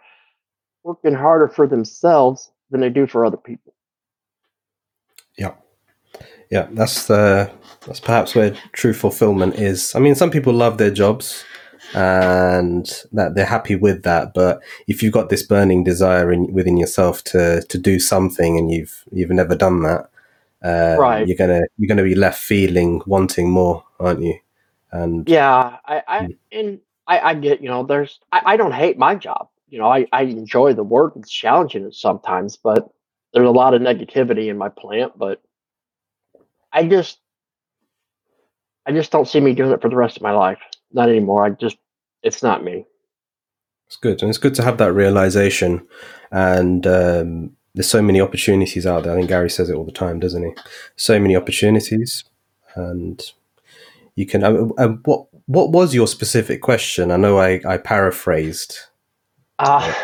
[0.85, 3.75] working harder for themselves than they do for other people.
[5.37, 5.55] Yeah,
[6.51, 7.51] yeah, that's uh,
[7.87, 9.95] that's perhaps where true fulfillment is.
[9.95, 11.45] I mean, some people love their jobs
[11.95, 16.77] and that they're happy with that, but if you've got this burning desire in, within
[16.77, 20.11] yourself to to do something and you've you've never done that,
[20.63, 21.27] uh, Right.
[21.27, 24.39] You're gonna you're gonna be left feeling wanting more, aren't you?
[25.03, 26.33] And Yeah, I, I Hmm.
[26.53, 29.49] and I, I get, you know, there's I, I don't hate my job.
[29.69, 31.15] You know, I, I enjoy the work.
[31.17, 32.89] It's challenging sometimes, but
[33.33, 35.43] there's a lot of negativity in my plant, but
[36.73, 37.19] I just
[38.87, 40.61] I just don't see me doing it for the rest of my life.
[40.93, 41.45] Not anymore.
[41.45, 41.77] I just
[42.23, 42.87] it's not me.
[43.89, 45.87] It's good, and it's good to have that realization.
[46.33, 49.13] And um, there's so many opportunities out there.
[49.13, 50.53] I think Gary says it all the time, doesn't he?
[50.97, 52.25] So many opportunities,
[52.75, 53.21] and
[54.17, 54.43] you can.
[54.45, 57.11] Um, um, what What was your specific question?
[57.11, 58.79] I know I, I paraphrased.
[59.59, 59.95] Uh,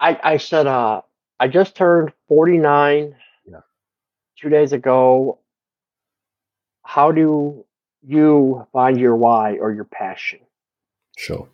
[0.00, 1.02] I I said uh
[1.38, 3.14] I just turned 49
[3.46, 3.60] Yeah.
[4.40, 5.38] two days ago.
[6.84, 7.64] How do
[8.06, 10.40] you find your why or your passion.
[11.16, 11.48] Sure.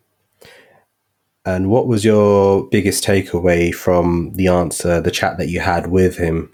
[1.45, 6.17] And what was your biggest takeaway from the answer, the chat that you had with
[6.17, 6.53] him?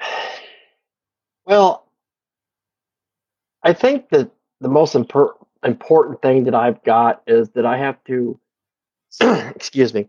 [1.46, 1.83] Well,
[3.64, 8.02] I think that the most impor- important thing that I've got is that I have
[8.04, 8.38] to,
[9.20, 10.08] excuse me,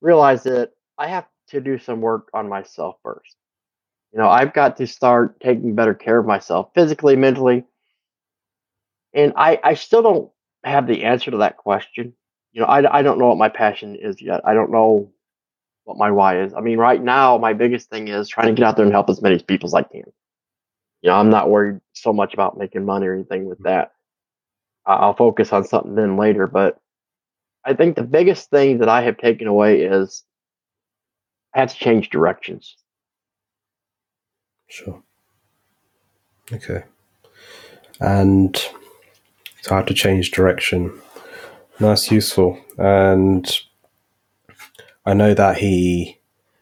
[0.00, 3.36] realize that I have to do some work on myself first.
[4.12, 7.64] You know, I've got to start taking better care of myself physically, mentally.
[9.14, 10.30] And I, I still don't
[10.64, 12.14] have the answer to that question.
[12.52, 14.42] You know, I, I don't know what my passion is yet.
[14.44, 15.10] I don't know
[15.84, 16.54] what my why is.
[16.54, 19.10] I mean, right now, my biggest thing is trying to get out there and help
[19.10, 20.04] as many people as I can.
[21.02, 23.92] You know, I'm not worried so much about making money or anything with that.
[24.86, 26.46] I- I'll focus on something then later.
[26.46, 26.78] But
[27.64, 30.24] I think the biggest thing that I have taken away is
[31.54, 32.76] I had to change directions.
[34.68, 35.02] Sure.
[36.52, 36.84] Okay.
[38.00, 38.56] And
[39.60, 40.98] so I had to change direction.
[41.78, 42.58] That's useful.
[42.78, 43.50] And
[45.04, 46.18] I know that he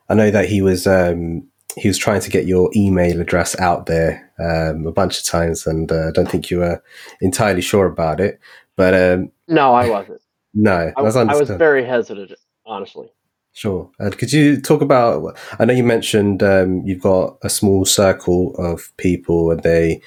[0.08, 1.46] I know that he was um
[1.76, 5.66] he was trying to get your email address out there um, a bunch of times,
[5.66, 6.82] and uh, I don't think you were
[7.20, 8.40] entirely sure about it.
[8.76, 10.20] But um, No, I wasn't.
[10.54, 12.32] no, I, I was very hesitant,
[12.66, 13.08] honestly.
[13.52, 13.90] Sure.
[13.98, 15.36] Could you talk about?
[15.58, 20.00] I know you mentioned um, you've got a small circle of people, and they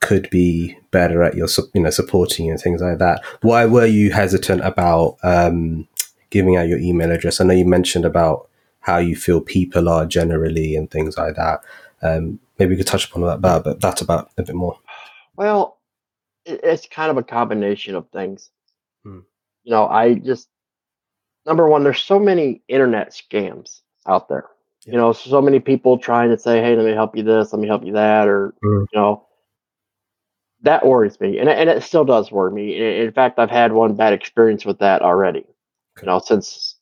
[0.00, 3.22] could be better at your, you know, supporting you and things like that.
[3.42, 5.88] Why were you hesitant about um,
[6.30, 7.40] giving out your email address?
[7.40, 8.48] I know you mentioned about
[8.84, 11.60] how you feel people are generally and things like that.
[12.02, 14.78] Um, maybe we could touch upon that, about, but that's about a bit more.
[15.36, 15.78] Well,
[16.44, 18.50] it's kind of a combination of things.
[19.02, 19.20] Hmm.
[19.62, 20.48] You know, I just
[21.46, 24.44] number one, there's so many internet scams out there.
[24.84, 24.92] Yeah.
[24.92, 27.60] You know, so many people trying to say, "Hey, let me help you this, let
[27.60, 28.84] me help you that," or Hmm.
[28.92, 29.26] you know,
[30.60, 32.76] that worries me, and and it still does worry me.
[32.76, 35.40] In in fact, I've had one bad experience with that already.
[35.96, 36.02] Okay.
[36.02, 36.76] You know, since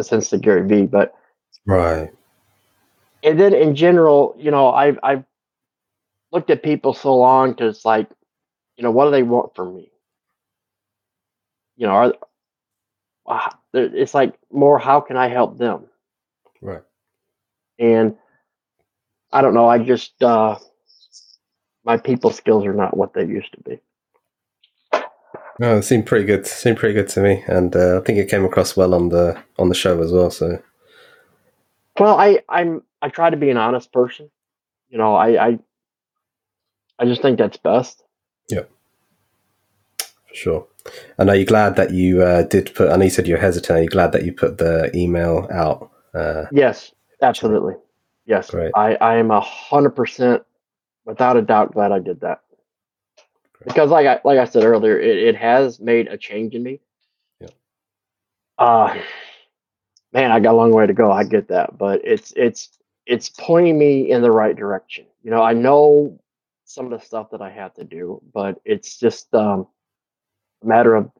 [0.00, 1.14] since the Gary Vee, but
[1.66, 2.10] Right.
[3.22, 5.24] and then in general, you know, I've I've
[6.32, 8.08] looked at people so long because it's like,
[8.76, 9.90] you know, what do they want from me?
[11.76, 12.14] You know, are
[13.26, 15.86] ah, it's like more how can I help them?
[16.62, 16.82] Right.
[17.78, 18.16] And
[19.32, 20.58] I don't know, I just uh
[21.84, 23.80] my people skills are not what they used to be.
[25.58, 26.46] No, it seemed pretty good.
[26.46, 29.42] Seemed pretty good to me, and uh, I think it came across well on the
[29.58, 30.30] on the show as well.
[30.30, 30.62] So
[31.98, 34.30] Well, I I'm I try to be an honest person.
[34.88, 35.58] You know, I I
[36.98, 38.02] I just think that's best.
[38.48, 38.64] Yeah.
[39.98, 40.66] For sure.
[41.18, 42.90] And are you glad that you uh, did put?
[42.90, 43.78] I know you said you're hesitant.
[43.78, 45.90] Are you glad that you put the email out?
[46.14, 47.74] Uh, Yes, absolutely.
[48.24, 48.50] Yes.
[48.50, 48.72] Great.
[48.74, 50.42] I, I am a hundred percent
[51.04, 52.40] without a doubt glad I did that.
[53.54, 53.68] Great.
[53.68, 56.80] Because like I like I said earlier, it, it has made a change in me.
[57.40, 57.48] Yeah.
[58.58, 58.96] Uh
[60.16, 61.12] man, I got a long way to go.
[61.12, 61.76] I get that.
[61.78, 62.70] But it's it's
[63.06, 65.04] it's pointing me in the right direction.
[65.22, 66.18] You know, I know
[66.64, 69.68] some of the stuff that I have to do, but it's just um
[70.62, 71.10] a matter of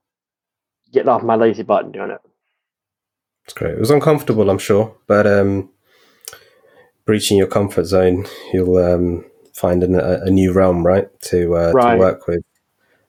[0.93, 2.21] getting off my lazy butt and doing it.
[3.45, 3.75] it's great.
[3.75, 5.71] It was uncomfortable, I'm sure, but um,
[7.05, 11.73] breaching your comfort zone, you'll um, find an, a, a new realm, right, to uh,
[11.75, 11.95] Right.
[11.95, 12.43] to work with.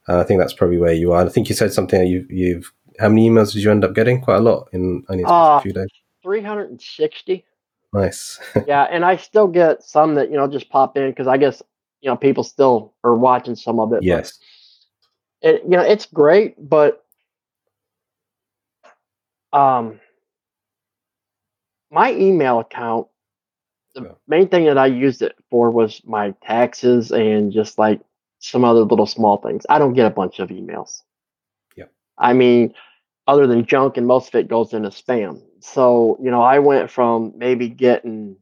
[0.08, 1.26] And I think that's probably where you are.
[1.26, 2.00] I think you said something.
[2.00, 4.22] that You've you've how many emails did you end up getting?
[4.22, 5.90] Quite a lot in only a Uh, few days.
[6.24, 7.46] 360
[7.94, 8.40] Nice.
[8.68, 11.62] yeah, and I still get some that you know just pop in because I guess
[12.02, 14.04] you know people still are watching some of it.
[14.04, 14.38] yes.
[15.42, 17.04] it, you know it's great, but
[19.54, 20.00] um,
[21.90, 23.08] my email account,
[23.96, 24.12] the Yeah.
[24.28, 28.02] main thing that I used it for was my taxes and just like
[28.40, 29.66] some other little small things.
[29.70, 31.02] I don't get a bunch of emails.
[31.76, 31.86] Yeah.
[32.18, 32.74] I mean,
[33.28, 35.42] other than junk, and most of it goes into spam.
[35.60, 38.38] So you know, I went from maybe getting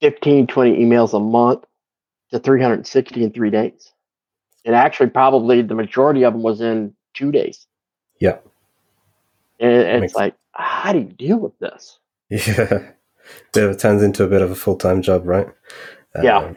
[0.00, 1.64] 15, 20 emails a month
[2.30, 3.92] to 360 in three days.
[4.64, 7.66] And actually, probably the majority of them was in two days.
[8.20, 8.38] Yeah.
[9.60, 11.98] And Makes- it's like, how do you deal with this?
[12.30, 12.90] Yeah.
[13.54, 15.48] It turns into a bit of a full time job, right?
[16.22, 16.38] Yeah.
[16.38, 16.56] Um,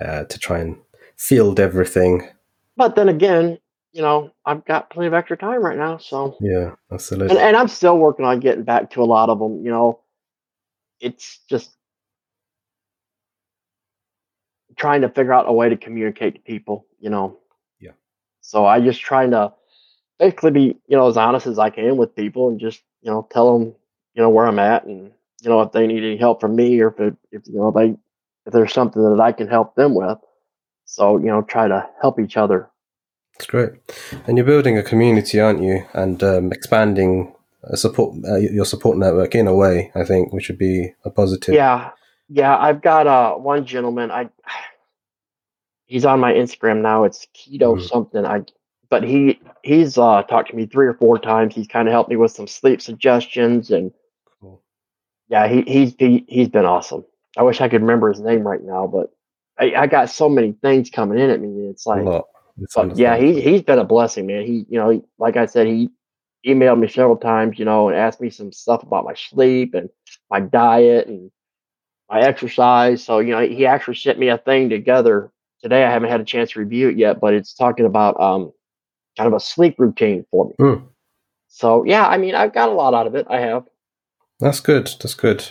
[0.00, 0.76] Uh, to try and
[1.16, 2.26] field everything.
[2.76, 3.58] But then again,
[3.92, 5.98] you know, I've got plenty of extra time right now.
[5.98, 7.30] So, Yeah, absolutely.
[7.36, 9.64] and, and I'm still working on getting back to a lot of them.
[9.64, 10.00] You know,
[11.00, 11.70] it's just
[14.76, 17.38] trying to figure out a way to communicate to people, you know.
[17.80, 17.92] Yeah.
[18.40, 19.52] So I just trying to
[20.18, 23.26] basically be, you know, as honest as I can with people and just, you know,
[23.30, 23.74] tell them,
[24.14, 25.12] you know, where I'm at and,
[25.42, 27.70] you know, if they need any help from me or if, it, if you know,
[27.70, 27.96] they,
[28.46, 30.18] if there's something that I can help them with.
[30.84, 32.68] So you know, try to help each other.
[33.40, 33.70] It's great,
[34.26, 35.86] and you're building a community, aren't you?
[35.94, 39.90] And um, expanding a support uh, your support network in a way.
[39.94, 41.54] I think, which would be a positive.
[41.54, 41.92] Yeah,
[42.28, 42.54] yeah.
[42.58, 44.10] I've got uh one gentleman.
[44.10, 44.28] I
[45.86, 47.04] he's on my Instagram now.
[47.04, 47.88] It's keto Mhm.
[47.88, 48.26] something.
[48.26, 48.44] I
[48.90, 51.54] but he he's uh talked to me three or four times.
[51.54, 53.90] He's kind of helped me with some sleep suggestions and
[54.38, 54.60] Cool.
[55.30, 57.06] yeah, he he's he, he's been awesome.
[57.38, 59.14] I wish I could remember his name right now, but
[59.58, 61.68] I, I got so many things coming in at me.
[61.70, 62.04] It's like.
[62.74, 64.44] But yeah, he he's been a blessing, man.
[64.44, 65.90] He you know, he, like I said, he
[66.46, 69.88] emailed me several times, you know, and asked me some stuff about my sleep and
[70.30, 71.30] my diet and
[72.10, 73.02] my exercise.
[73.02, 75.30] So you know, he actually sent me a thing together
[75.62, 75.84] today.
[75.84, 78.52] I haven't had a chance to review it yet, but it's talking about um
[79.16, 80.54] kind of a sleep routine for me.
[80.58, 80.84] Hmm.
[81.48, 83.26] So yeah, I mean, I've got a lot out of it.
[83.28, 83.64] I have.
[84.40, 84.86] That's good.
[85.00, 85.50] That's good.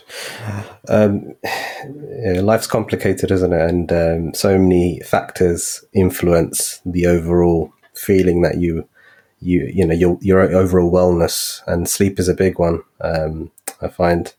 [0.87, 3.69] Um, yeah, life's complicated, isn't it?
[3.69, 8.87] And um, so many factors influence the overall feeling that you,
[9.39, 11.61] you, you know, your your overall wellness.
[11.67, 12.81] And sleep is a big one.
[13.01, 14.33] Um, I find.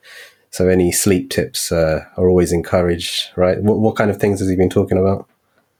[0.53, 3.63] So any sleep tips uh, are always encouraged, right?
[3.63, 5.29] What, what kind of things has he been talking about?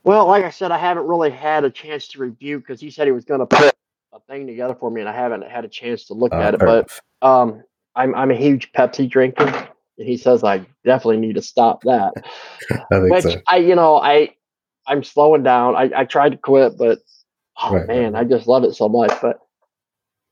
[0.05, 3.09] Well, like I said, I haven't really had a chance to review because he said
[3.09, 3.75] he was going to put
[4.13, 6.55] a thing together for me, and I haven't had a chance to look Uh, at
[6.55, 6.61] it.
[6.61, 7.65] But um,
[8.01, 9.47] I'm I'm a huge Pepsi drinker,
[9.99, 12.13] and he says I definitely need to stop that.
[12.93, 13.43] I Which so.
[13.47, 14.31] I, you know, I
[14.87, 15.77] I'm slowing down.
[15.77, 17.01] I, I tried to quit, but
[17.63, 19.13] oh Right, man, I just love it so much.
[19.21, 19.41] But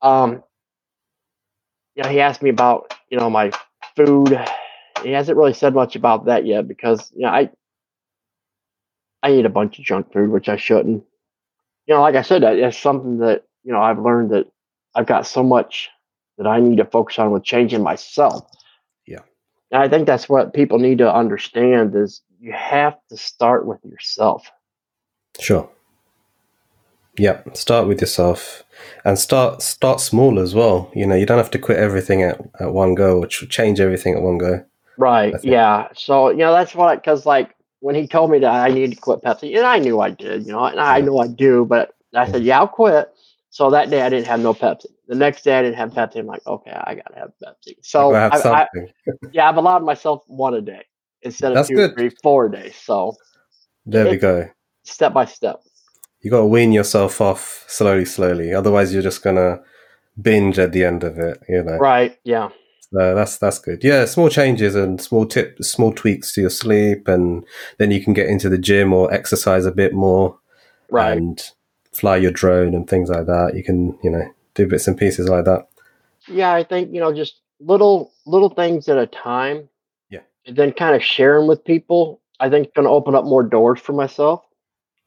[0.00, 0.42] um,
[1.94, 3.52] you know, he asked me about you know my
[3.94, 4.38] food.
[5.02, 7.50] He hasn't really said much about that yet because you know I
[9.22, 11.04] I eat a bunch of junk food, which I shouldn't.
[11.86, 14.46] You know, like I said, that it's something that you know I've learned that
[14.94, 15.90] I've got so much
[16.38, 18.48] that I need to focus on with changing myself.
[19.06, 19.20] Yeah.
[19.70, 23.84] And I think that's what people need to understand is you have to start with
[23.84, 24.50] yourself.
[25.38, 25.68] Sure.
[27.16, 28.62] Yeah, start with yourself
[29.04, 30.90] and start start small as well.
[30.94, 34.14] You know, you don't have to quit everything at, at one go or change everything
[34.14, 34.64] at one go.
[34.96, 35.34] Right.
[35.42, 35.88] Yeah.
[35.94, 39.00] So, you know, that's what, because like when he told me that I needed to
[39.00, 41.04] quit Pepsi, and I knew I did, you know, and I Yeah.
[41.06, 43.12] know I do, but I said, yeah, I'll quit.
[43.50, 44.86] So that day I didn't have no Pepsi.
[45.08, 46.18] The next day I didn't have Pepsi.
[46.18, 47.76] I'm like, okay, I got to have Pepsi.
[47.82, 48.66] So, have I, I,
[49.32, 50.82] yeah, I've allowed myself one a day
[51.22, 51.94] instead of That's two, good.
[51.96, 52.76] three, four days.
[52.76, 53.14] So
[53.86, 54.48] there we go.
[54.84, 55.62] step by step.
[56.20, 58.52] You got to wean yourself off slowly, slowly.
[58.52, 59.60] Otherwise, you're just gonna
[60.20, 61.42] binge at the end of it.
[61.48, 61.78] You know.
[61.78, 62.18] Right.
[62.24, 62.50] Yeah.
[62.92, 63.82] So that's that's good.
[63.82, 67.44] Yeah, small changes and small tip, small tweaks to your sleep, and
[67.78, 70.38] then you can get into the gym or exercise a bit more.
[70.90, 71.18] Right.
[71.18, 71.42] and
[71.92, 73.52] fly your drone and things like that.
[73.54, 75.68] You can, you know, do bits and pieces like that.
[76.26, 79.68] yeah, I think, you know, just little, little things at a time.
[80.10, 80.20] Yeah.
[80.46, 82.20] And then kind of sharing with people.
[82.40, 84.44] I think going to open up more doors for myself.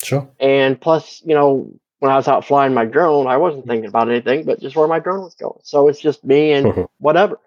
[0.03, 0.27] Sure.
[0.39, 4.09] And plus, you know, when I was out flying my drone, I wasn't thinking about
[4.09, 5.59] anything but just where my drone was going.
[5.63, 7.39] So it's just me and whatever.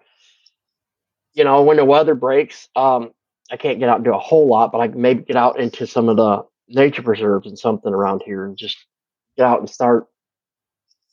[1.33, 3.11] You know, when the weather breaks, um,
[3.51, 5.59] I can't get out and do a whole lot, but I can maybe get out
[5.59, 8.77] into some of the nature preserves and something around here and just
[9.37, 10.07] get out and start.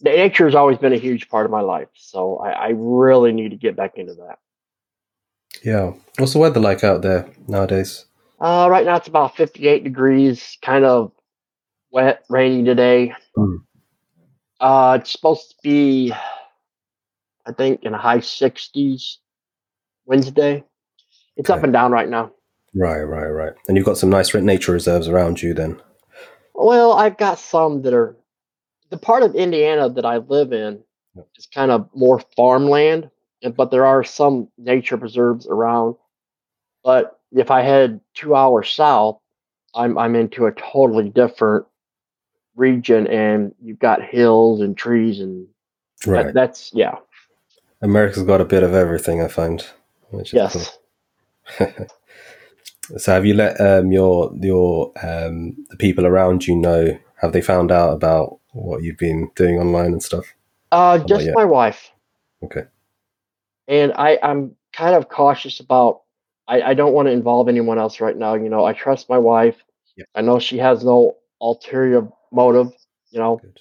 [0.03, 3.51] Nature has always been a huge part of my life, so I, I really need
[3.51, 4.39] to get back into that.
[5.65, 5.93] Yeah.
[6.19, 8.07] What's the weather like out there nowadays?
[8.41, 11.13] Uh, right now it's about 58 degrees, kind of
[11.93, 13.15] wet, rainy today.
[13.37, 13.57] Hmm.
[14.61, 16.13] Uh, it's supposed to be,
[17.47, 19.17] I think, in the high 60s
[20.05, 20.65] Wednesday.
[21.37, 22.33] It's up and down right now.
[22.75, 23.53] Right, right, right.
[23.69, 25.81] And you've got some nice nature reserves around you then.
[26.55, 28.17] Well, I've got some that are
[28.93, 30.79] the part of Indiana that I live in
[31.37, 33.11] is kind of more farmland,
[33.57, 35.97] but there are some nature preserves around.
[36.85, 39.19] But if I head two hours south,
[39.75, 41.65] I'm I'm into a totally different
[42.55, 45.47] region, and you've got hills and trees, and
[46.05, 46.97] that- that's yeah,
[47.81, 49.67] America's got a bit of everything, I find.
[50.11, 50.79] Which is yes.
[51.59, 51.69] cool.
[52.99, 56.99] So have you let um, your your um, the people around you know?
[57.21, 60.27] Have they found out about what you've been doing online and stuff?
[60.71, 61.91] Uh, just my wife.
[62.43, 62.63] Okay.
[63.69, 66.03] and I, I'm kind of cautious about.
[66.49, 68.35] I, I don't want to involve anyone else right now.
[68.35, 69.57] You know, I trust my wife.
[69.97, 70.09] Yep.
[70.17, 72.73] I know she has no ulterior motive.
[73.11, 73.61] You know, Good.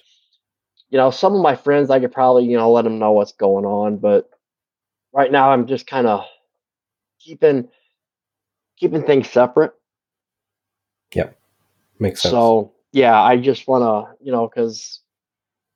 [0.89, 3.33] you know, some of my friends I could probably you know let them know what's
[3.33, 4.29] going on, but
[5.13, 6.25] right now I'm just kind of
[7.19, 7.69] keeping
[8.77, 9.73] keeping things separate.
[11.13, 11.29] Yeah,
[11.99, 12.31] makes sense.
[12.31, 15.01] So yeah, I just want to you know because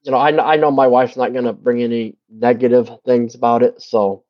[0.04, 3.64] you know I I know my wife's not going to bring any negative things about
[3.64, 3.82] it.
[3.82, 4.24] So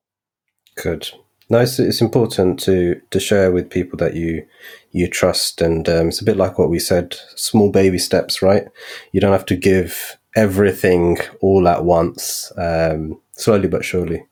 [0.76, 1.10] Good.
[1.50, 4.46] No, it's, it's important to to share with people that you
[4.92, 8.66] you trust, and um, it's a bit like what we said: small baby steps, right?
[9.12, 14.26] You don't have to give everything all at once, um, slowly but surely,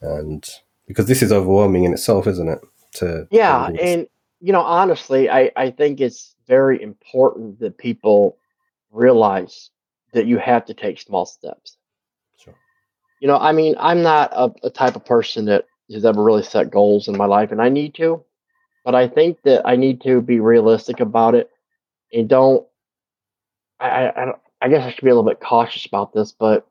[0.00, 0.48] and
[0.86, 2.60] because this is overwhelming in itself, isn't it?
[2.94, 4.06] To Yeah, and
[4.40, 8.38] you know, honestly, I I think it's very important that people
[8.90, 9.70] realize
[10.12, 11.76] that you have to take small steps.
[12.38, 12.54] Sure.
[13.20, 16.42] You know, I mean, I'm not a, a type of person that has ever really
[16.42, 18.24] set goals in my life, and I need to,
[18.84, 21.50] but I think that I need to be realistic about it
[22.12, 22.66] and don't.
[23.78, 26.32] I I, I, don't, I guess I should be a little bit cautious about this,
[26.32, 26.66] but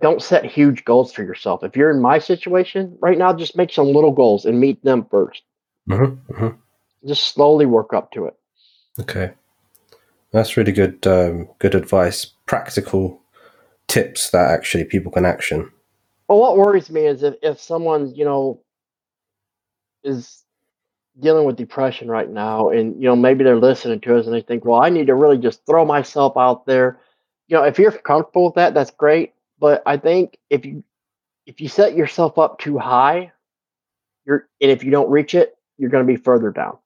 [0.00, 1.64] don't set huge goals for yourself.
[1.64, 5.04] If you're in my situation right now, just make some little goals and meet them
[5.04, 5.40] 1st
[5.88, 7.08] Mm-hmm, mm-hmm.
[7.08, 8.34] Just slowly work up to it.
[9.00, 9.32] Okay,
[10.32, 11.06] that's really good.
[11.06, 12.26] Um, good advice.
[12.46, 13.20] Practical
[13.88, 15.70] tips that actually people can action.
[16.28, 18.60] Well, what worries me is if, if someone, you know,
[20.02, 20.42] is
[21.20, 24.42] dealing with depression right now and, you know, maybe they're listening to us and they
[24.42, 27.00] think, well, I need to really just throw myself out there.
[27.48, 29.34] You know, if you're comfortable with that, that's great.
[29.58, 30.84] But I think if you
[31.46, 33.32] if you set yourself up too high,
[34.26, 36.78] you're and if you don't reach it, you're going to be further down.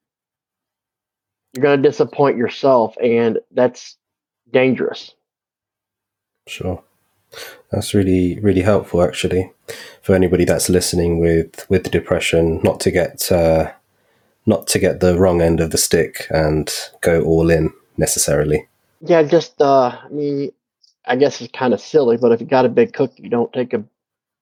[1.53, 3.97] You're going to disappoint yourself, and that's
[4.53, 5.15] dangerous.
[6.47, 6.83] Sure.
[7.71, 9.53] That's really, really helpful actually
[10.03, 13.73] for anybody that's listening with, with depression, not to get uh,
[14.47, 16.73] not to get the wrong end of the stick and
[17.03, 18.67] go all in necessarily.
[19.01, 20.53] Yeah, just uh, I mean,
[21.07, 23.73] I guess it's kind of silly, but if you got a big cookie, don't take
[23.73, 23.85] a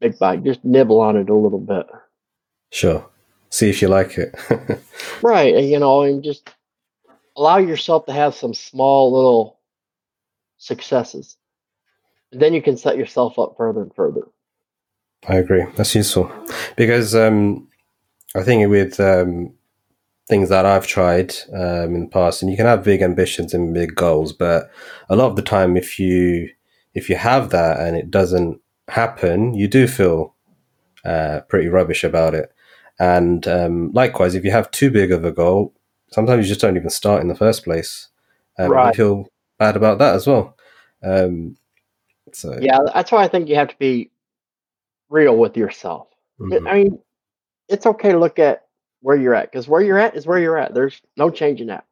[0.01, 0.45] big bite.
[0.45, 1.87] Just nibble on it a little bit.
[2.71, 3.07] Sure.
[3.51, 4.35] See if you like it.
[5.23, 5.63] right.
[5.63, 6.51] You know, and just
[7.37, 9.59] allow yourself to have some small little
[10.59, 11.37] successes.
[12.33, 14.23] And then you can set yourself up further and further.
[15.27, 15.65] I agree.
[15.77, 16.31] That's useful
[16.77, 17.69] because um,
[18.37, 19.55] I think with um,
[20.29, 23.75] things that I've tried um, in the past, and you can have big ambitions and
[23.75, 24.71] big goals, but
[25.09, 26.51] a lot of the time, if you
[26.95, 30.35] if you have that and it doesn't happen, you do feel
[31.05, 32.53] uh, pretty rubbish about it.
[32.99, 35.73] And um, likewise, if you have too big of a goal,
[36.11, 38.09] sometimes you just don't even start in the first place.
[38.59, 38.89] Um, Right.
[38.89, 39.29] You feel
[39.59, 40.57] bad about that as well.
[41.03, 41.57] Um,
[42.33, 44.11] so Yeah, that's why I think you have to be
[45.11, 46.09] real with yourself.
[46.41, 46.69] I- mhm.
[46.71, 46.99] I mean,
[47.69, 48.67] it's okay to look at
[49.01, 50.75] where you're at because where you're at is where you're at.
[50.75, 51.85] There's no changing that.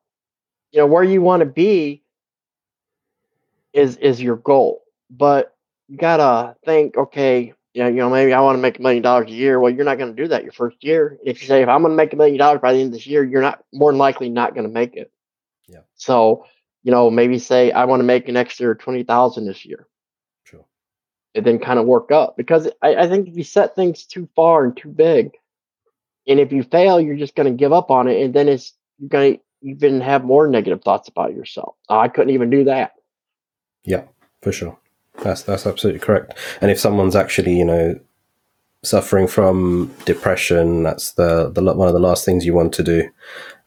[0.72, 2.02] You know, where you want to be
[3.72, 5.54] is is your goal, but
[5.88, 9.02] you gotta think, okay, you know, you know, maybe I want to make a million
[9.02, 9.60] dollars a year.
[9.60, 11.18] Well, you're not going to do that your first year.
[11.22, 12.92] If you say, if I'm going to make a million dollars by the end of
[12.94, 15.12] this year, you're not more than likely not going to make it.
[15.68, 15.80] Yeah.
[15.94, 16.46] So,
[16.84, 19.86] you know, maybe say I want to make an extra twenty thousand this year
[20.44, 20.64] Sure.
[21.34, 24.26] and then kind of work up because I, I think if you set things too
[24.34, 25.32] far and too big,
[26.26, 28.72] and if you fail, you're just going to give up on it, and then it's
[28.98, 31.76] you're going to even have more negative thoughts about yourself.
[31.90, 32.92] Oh, I couldn't even do that.
[33.84, 34.04] Yeah,
[34.40, 34.78] for sure.
[35.22, 36.38] That's that's absolutely correct.
[36.60, 37.98] And if someone's actually, you know,
[38.82, 43.08] suffering from depression, that's the the one of the last things you want to do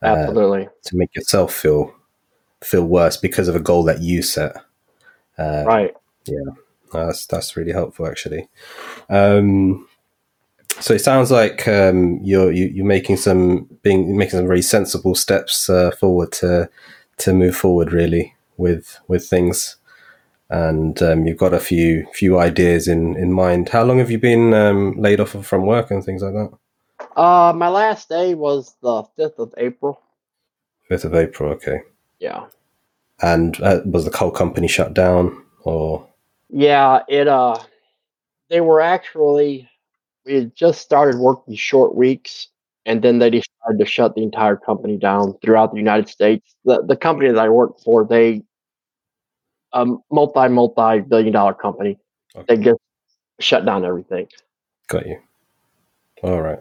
[0.02, 1.94] uh, Absolutely to make yourself feel
[2.64, 4.56] feel worse because of a goal that you set.
[5.38, 5.96] Uh, right.
[6.26, 6.52] Yeah.
[6.92, 8.50] That's that's really helpful, actually.
[9.10, 9.88] Um,
[10.80, 15.16] so it sounds like um, you're you, you're making some being making some very sensible
[15.16, 16.70] steps uh, forward to
[17.18, 19.76] to move forward really with with things,
[20.50, 23.70] and um, you've got a few few ideas in in mind.
[23.70, 26.52] How long have you been um, laid off from work and things like that?
[27.16, 30.02] Uh, my last day was the fifth of April.
[30.88, 31.82] Fifth of April, okay.
[32.20, 32.46] Yeah.
[33.22, 36.08] And uh, was the coal company shut down or?
[36.50, 37.60] Yeah, it uh
[38.50, 39.70] they were actually
[40.26, 42.48] we had just started working short weeks
[42.86, 46.56] and then they decided to shut the entire company down throughout the United States.
[46.66, 48.42] The the company that I worked for, they
[49.74, 51.98] a multi multi billion dollar company.
[52.36, 52.56] Okay.
[52.56, 52.80] They just
[53.40, 54.28] shut down everything.
[54.88, 55.20] Got you.
[56.24, 56.60] All right.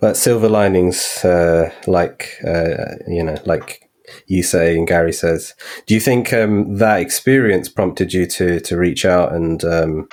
[0.00, 3.88] But silver linings, uh, like uh, you know, like
[4.26, 5.54] you say and Gary says.
[5.86, 10.08] Do you think um, that experience prompted you to to reach out and um,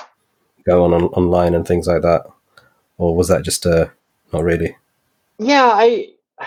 [0.65, 2.23] go on, on online and things like that,
[2.97, 3.87] or was that just uh,
[4.33, 4.75] not really?
[5.39, 6.09] Yeah, I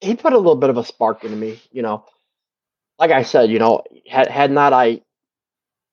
[0.00, 2.04] he put a little bit of a spark into me, you know.
[3.04, 5.02] Like I said, you know, had had not I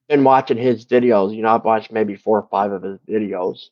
[0.07, 3.64] been watching his videos, you know, I've watched maybe four or five of his videos.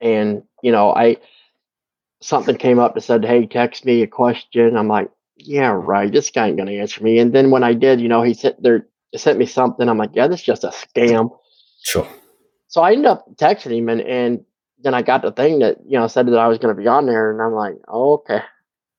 [0.00, 1.16] And, you know, I
[2.20, 4.76] something came up that said, Hey, text me a question.
[4.76, 7.18] I'm like, Yeah, right, this guy ain't gonna answer me.
[7.18, 8.86] And then when I did, you know, he sent there
[9.16, 11.30] sent me something, I'm like, Yeah, this is just a scam.
[11.82, 12.06] Sure.
[12.68, 14.44] so I ended up texting him, and and
[14.78, 17.06] then I got the thing that you know said that I was to be on
[17.06, 18.42] there, and I'm like, oh, okay.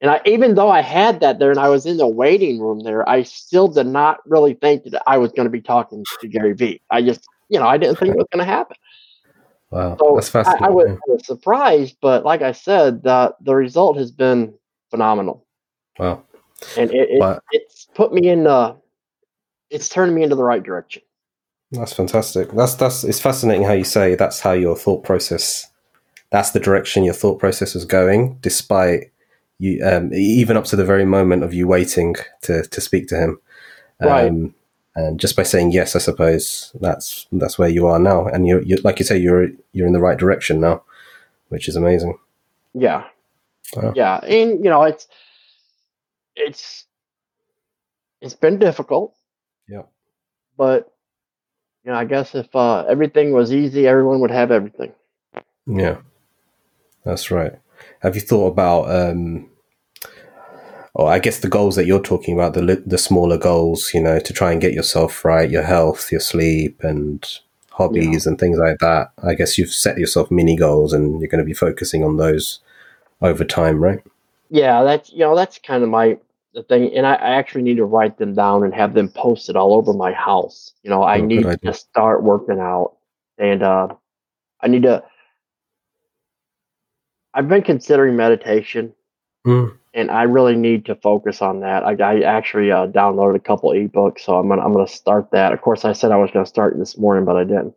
[0.05, 2.81] And I, even though I had that there and I was in the waiting room
[2.81, 6.27] there, I still did not really think that I was going to be talking to
[6.27, 6.79] Gary Vee.
[6.91, 8.77] I just, you know, I didn't think it was going to happen.
[9.71, 10.65] Wow, So that's I, fascinating.
[10.67, 14.53] I, was, I was surprised, but like I said, the the result has been
[14.91, 15.43] phenomenal,
[15.97, 16.21] Wow.
[16.77, 18.75] and it, it But it's put me in the,
[19.71, 21.01] it's turned me into the right direction.
[21.71, 22.51] that's fantastic.
[22.51, 25.65] That's that's it's fascinating how you say that's how your thought process
[26.29, 29.05] that's the direction your thought process was going, despite
[29.59, 33.17] you um, even up to the very moment of you waiting to to speak to
[33.17, 33.39] him.
[34.01, 34.27] Right.
[34.29, 34.53] Um,
[34.97, 38.61] and just by saying yes, I suppose that's that's where you are now, and you're,
[38.61, 40.83] you like you say you're you're in the right direction now,
[41.49, 42.17] which is amazing.
[42.73, 43.03] Yeah,
[43.75, 43.91] Wow.
[43.95, 45.07] yeah, and you know it's
[46.35, 46.85] it's
[48.21, 49.13] it's been difficult.
[49.67, 49.83] Yeah.
[50.57, 50.91] but
[51.83, 54.93] you know, I guess if uh, everything was easy, everyone would have everything.
[55.67, 55.97] Yeah,
[57.03, 57.53] that's right.
[58.01, 59.49] Have you thought about, um,
[60.93, 64.19] or I guess the goals that you're talking about, the the smaller goals, you know,
[64.19, 67.25] to try and get yourself right, your health, your sleep, and
[67.71, 69.11] hobbies and things like that.
[69.23, 72.59] I guess you've set yourself mini goals, and you're going to be focusing on those
[73.21, 74.01] over time, right?
[74.49, 76.17] Yeah, that's you know that's kind of my
[76.53, 79.55] the thing, and I, I actually need to write them down and have them posted
[79.55, 80.73] all over my house.
[80.83, 82.95] You know, I Oh, need to start working out,
[83.37, 83.87] and uh,
[84.61, 85.03] I need to.
[87.35, 88.93] I've been considering meditation,
[89.45, 89.77] Mm.
[89.93, 91.83] and I really need to focus on that.
[91.83, 95.53] I, I actually uh, downloaded a couple ebooks, so I'm gonna I'm gonna start that.
[95.53, 97.75] Of course, I said I was gonna start this morning, but I didn't.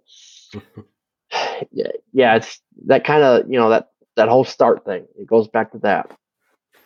[1.73, 5.07] yeah, yeah, it's that kind of you know that that whole start thing.
[5.19, 6.11] It goes back to that.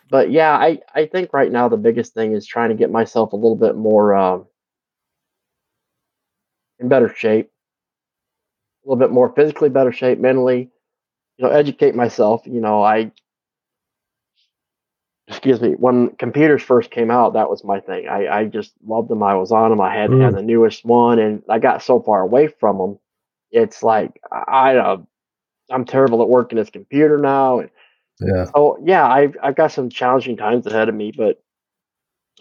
[0.09, 3.31] But yeah, I I think right now the biggest thing is trying to get myself
[3.33, 4.47] a little bit more um,
[6.79, 7.49] in better shape,
[8.83, 10.69] a little bit more physically better shape, mentally.
[11.37, 12.43] You know, educate myself.
[12.45, 13.11] You know, I
[15.27, 19.07] excuse me when computers first came out that was my thing i, I just loved
[19.07, 21.81] them i was on them i had to have the newest one and i got
[21.81, 22.99] so far away from them
[23.49, 24.97] it's like i uh,
[25.71, 27.69] i'm terrible at working this computer now and
[28.19, 31.41] Yeah, so yeah i've, I've got some challenging times ahead of me but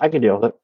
[0.01, 0.57] i can deal with it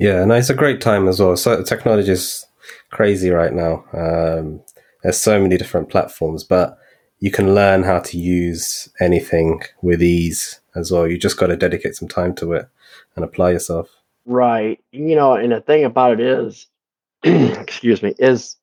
[0.00, 1.36] yeah, and it's a great time as well.
[1.36, 2.46] So technology is
[2.90, 3.84] crazy right now.
[3.92, 4.62] Um,
[5.02, 6.78] there's so many different platforms, but
[7.20, 11.06] you can learn how to use anything with ease as well.
[11.06, 12.68] You just got to dedicate some time to it
[13.16, 13.88] and apply yourself.
[14.26, 16.66] right you know and the thing about it is
[17.22, 18.56] excuse me is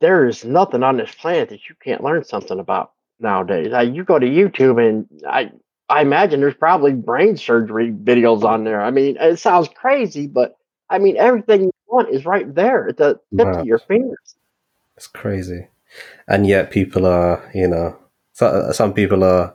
[0.00, 3.72] there is nothing on this planet that you can't learn something about nowadays.
[3.72, 5.50] Uh, you go to YouTube and I
[5.88, 8.82] I imagine there's probably brain surgery videos on there.
[8.82, 10.56] I mean, it sounds crazy, but
[10.90, 14.36] I mean everything you want is right there at the tip of your fingers.
[14.96, 15.68] It's crazy,
[16.28, 17.96] and yet people are, you know,
[18.32, 19.54] so, some people are.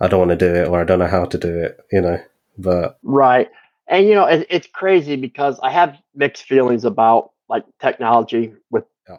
[0.00, 2.00] I don't want to do it, or I don't know how to do it, you
[2.00, 2.18] know.
[2.58, 3.48] But Right.
[3.88, 8.84] And you know, it, it's crazy because I have mixed feelings about like technology with
[9.08, 9.18] Yeah.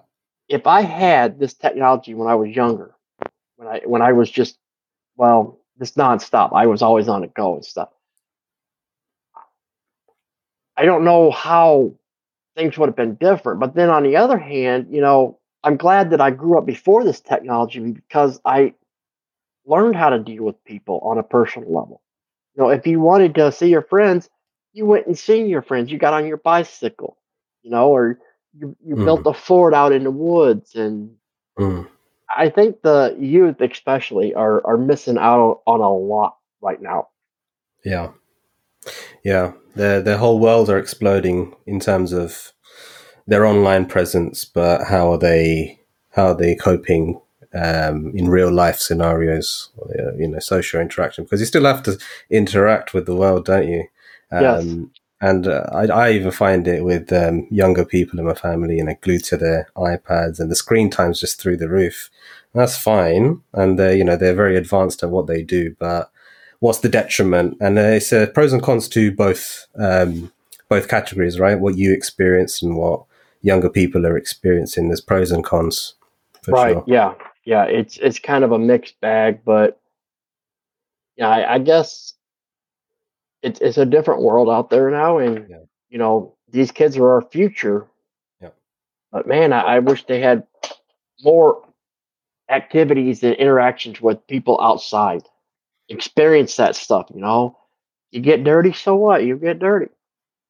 [0.50, 2.96] if I had this technology when I was younger,
[3.58, 4.58] when I when I was just
[5.18, 6.52] well, just nonstop.
[6.54, 7.90] I was always on the go and stuff.
[10.78, 11.94] I don't know how
[12.56, 13.60] things would have been different.
[13.60, 17.04] But then on the other hand, you know, I'm glad that I grew up before
[17.04, 18.76] this technology because I
[19.66, 22.02] learned how to deal with people on a personal level.
[22.56, 24.30] You know, if you wanted to see your friends,
[24.74, 25.92] you went and seen your friends.
[25.92, 27.18] You got on your bicycle,
[27.64, 28.20] you know, or
[28.54, 30.76] you, you built a fort out in the woods.
[30.76, 31.16] And
[31.58, 31.88] mm,
[32.38, 37.08] I think the youth, especially, are are missing out on a lot right now.
[37.84, 38.12] yeah,
[39.24, 42.54] yeah, their their whole worlds are exploding in terms of
[43.28, 44.46] their online presence.
[44.46, 45.80] But how are they?
[46.12, 47.20] How are they coping
[47.54, 49.70] um, in real life scenarios?
[49.82, 51.98] uh, You know, social interaction because you still have to
[52.30, 53.88] interact with the world, don't you?
[54.32, 54.64] Yes.
[54.64, 58.78] Um, and uh, I, I even find it with um, younger people in my family,
[58.78, 62.10] you know, glued to their iPads, and the screen time's just through the roof.
[62.54, 65.76] That's fine, and they're, you know, they're very advanced at what they do.
[65.80, 66.12] But
[66.60, 67.58] what's the detriment?
[67.60, 70.32] And uh, it's uh, pros and cons to both um,
[70.70, 71.60] both categories, right?
[71.60, 73.06] What you experience and what
[73.46, 74.88] younger people are experiencing.
[74.88, 75.94] There's pros and cons,
[76.48, 76.74] right?
[76.74, 76.84] sure.
[76.88, 77.14] Yeah,
[77.46, 77.64] yeah.
[77.66, 79.80] It's it's kind of a mixed bag, but
[81.16, 82.14] yeah, I, I guess
[83.44, 85.60] it's it's a different world out there now, and Yeah.
[85.90, 87.86] you know these kids are our future.
[88.42, 88.50] Yeah.
[89.12, 90.48] But man, I, I wish they had
[91.24, 91.62] more
[92.50, 95.24] activities and interactions with people outside.
[95.90, 97.08] Experience that stuff.
[97.14, 97.58] You know,
[98.12, 99.24] you get dirty, so what?
[99.24, 99.92] You get dirty.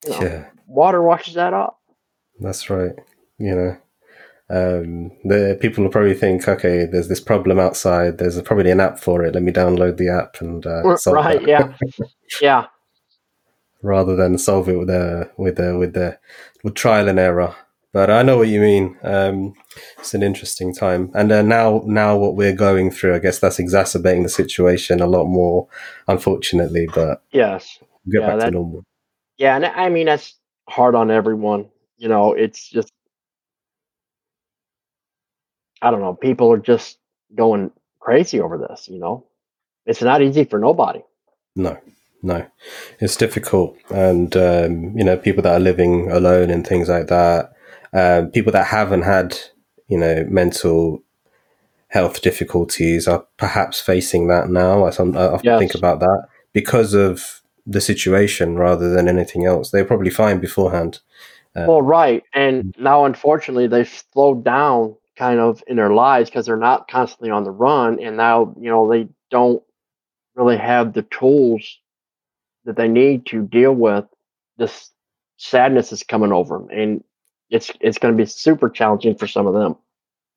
[0.06, 0.46] You know, Yeah.
[0.66, 1.76] water washes that off.
[2.39, 2.93] That's right.
[3.38, 3.77] You know,
[4.49, 8.17] Um, the people will probably think, okay, there's this problem outside.
[8.19, 9.33] There's probably an app for it.
[9.33, 11.47] Let me download the app and uh, solve right, that.
[11.49, 12.05] yeah,
[12.41, 12.65] yeah,
[13.81, 16.19] rather than solve it with a with a with a
[16.63, 17.55] with trial and error.
[17.91, 18.97] But I know what you mean.
[19.03, 19.53] Um,
[19.97, 23.57] it's an interesting time, and uh, now now what we're going through, I guess that's
[23.59, 25.67] exacerbating the situation a lot more,
[26.07, 26.88] unfortunately.
[26.93, 27.79] But yes,
[28.11, 28.83] get Yeah, back that- to normal.
[29.38, 30.36] yeah, and I mean that's
[30.69, 31.69] hard on everyone.
[31.98, 32.91] You know, it's just
[35.82, 36.14] I don't know.
[36.16, 37.00] People are just
[37.36, 38.88] going crazy over this.
[38.89, 39.26] You know,
[39.86, 41.02] it's not easy for nobody.
[41.56, 41.78] No,
[42.22, 42.46] no,
[43.00, 47.54] it's difficult, and um, you know, people that are living alone and things like that,
[47.93, 49.38] um, people that haven't had,
[49.88, 51.02] you know, mental
[51.89, 54.86] health difficulties are perhaps facing that now.
[54.86, 55.60] I, some, I often Yes.
[55.60, 59.72] think about that because of the situation rather than anything else.
[59.72, 61.00] They're probably fine beforehand.
[61.56, 62.24] Uh, Well, right.
[62.34, 67.30] And now, unfortunately, they've slowed down kind of in their lives because they're not constantly
[67.30, 68.01] on the run.
[68.01, 69.64] And now, you know, they don't
[70.36, 71.80] really have the tools
[72.66, 74.06] that they need to deal with
[74.58, 74.89] this
[75.38, 76.68] sadness that's coming over them.
[76.70, 77.03] And
[77.49, 79.76] it's, it's going to be super challenging for some of them.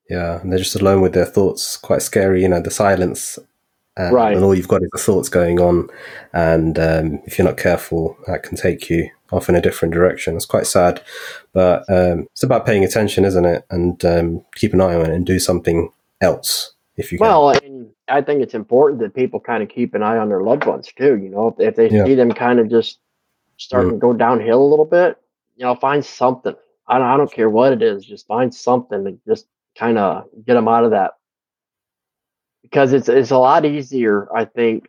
[0.09, 1.77] Yeah, and they're just alone with their thoughts.
[1.77, 3.39] Quite scary, you know, the silence.
[3.99, 4.35] Uh, Right.
[4.35, 5.89] And all you've got is the thoughts going on.
[6.33, 10.37] And um, if you're not careful, that can take you off in a different direction.
[10.37, 11.03] It's quite sad.
[11.53, 13.65] But um, it's about paying attention, isn't it?
[13.71, 17.27] And um, keep an eye on it and do something else if you can.
[17.27, 20.43] Well, and I think it's important that people kind of keep an eye on their
[20.43, 21.17] loved ones too.
[21.17, 22.05] You know, if, if they Yeah.
[22.05, 22.99] see them kind of just
[23.57, 25.17] starting to go downhill a little bit,
[25.57, 26.55] you know, find something.
[26.87, 30.25] I don't, I don't care what it is, just find something to just kind of
[30.47, 31.13] get them out of that.
[32.63, 34.89] Because it's it's a lot easier, I think,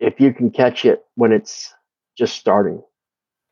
[0.00, 1.72] if you can catch it when it's
[2.16, 2.82] just starting.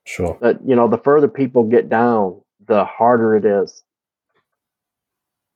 [0.05, 0.37] Sure.
[0.41, 3.83] But you know, the further people get down, the harder it is.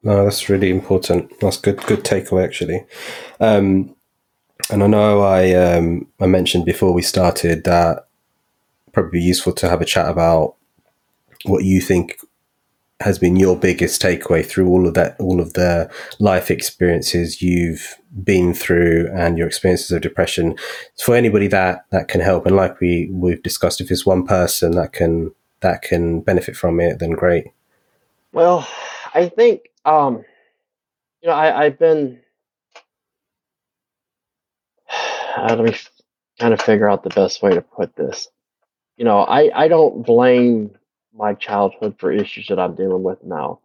[0.03, 1.38] No, that's really important.
[1.40, 1.82] That's good.
[1.84, 2.84] Good takeaway, actually.
[3.40, 3.94] Um,
[4.70, 8.07] and I know I um, I mentioned before we started that
[8.92, 10.55] probably be useful to have a chat about
[11.44, 12.18] what you think
[13.01, 17.96] has been your biggest takeaway through all of that, all of the life experiences you've
[18.24, 20.57] been through, and your experiences of depression.
[21.03, 24.72] For anybody that that can help, and like we we've discussed, if it's one person
[24.72, 27.46] that can that can benefit from it, then great.
[28.32, 28.68] Well,
[29.14, 30.24] I think um,
[31.22, 32.20] you know I, I've been.
[35.36, 35.76] Uh, let me
[36.40, 38.26] kind of figure out the best way to put this.
[38.96, 40.76] You know, I I don't blame
[41.18, 43.60] my childhood for issues that I'm dealing with now.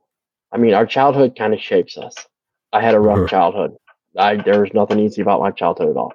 [0.51, 2.15] I mean, our childhood kind of shapes us.
[2.73, 3.29] I had a rough Mhm.
[3.29, 3.77] childhood.
[4.17, 6.13] I there was nothing easy about my childhood at all.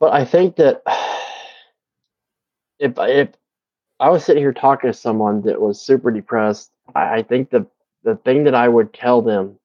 [0.00, 0.82] But I think that
[2.78, 3.30] if if
[4.00, 7.66] I was sitting here talking to someone that was super depressed, I, I think the
[8.04, 9.58] the thing that I would tell them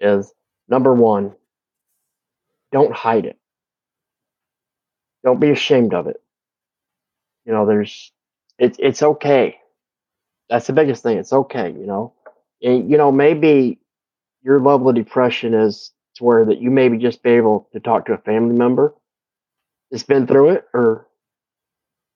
[0.00, 0.32] is
[0.68, 1.34] number one,
[2.72, 3.38] don't hide it.
[5.24, 6.20] Don't be ashamed of it.
[7.44, 8.12] You know, there's
[8.58, 9.58] it's it's okay.
[10.50, 11.18] That's the biggest thing.
[11.18, 12.14] It's okay, you know.
[12.62, 13.80] And you know, maybe
[14.42, 18.06] your level of depression is to where that you maybe just be able to talk
[18.06, 18.94] to a family member
[19.90, 21.08] that's been through it, or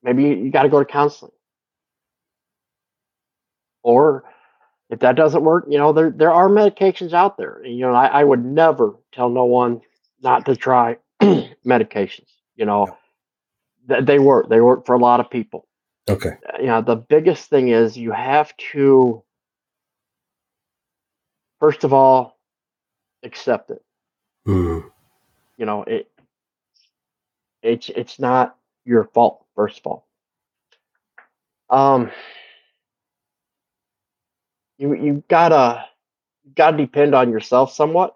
[0.03, 1.31] maybe you, you got to go to counseling.
[3.83, 4.23] Or
[4.89, 7.61] if that doesn't work, you know, there there are medications out there.
[7.63, 9.81] And, you know, I, I would never tell no one
[10.21, 10.97] not to try
[11.65, 12.29] medications.
[12.55, 12.87] You know,
[13.89, 14.49] Th- they work.
[14.49, 15.67] They work for a lot of people.
[16.09, 16.37] Okay.
[16.47, 19.23] Uh, You know, the biggest thing is you have to
[21.59, 22.37] first of all
[23.23, 23.83] accept it.
[24.47, 24.89] Mm.
[25.57, 26.09] You know, it
[27.63, 29.45] it's it's not your fault.
[29.55, 30.07] First of all,
[31.69, 32.11] um,
[34.77, 35.85] you you gotta
[36.45, 38.15] you gotta depend on yourself somewhat.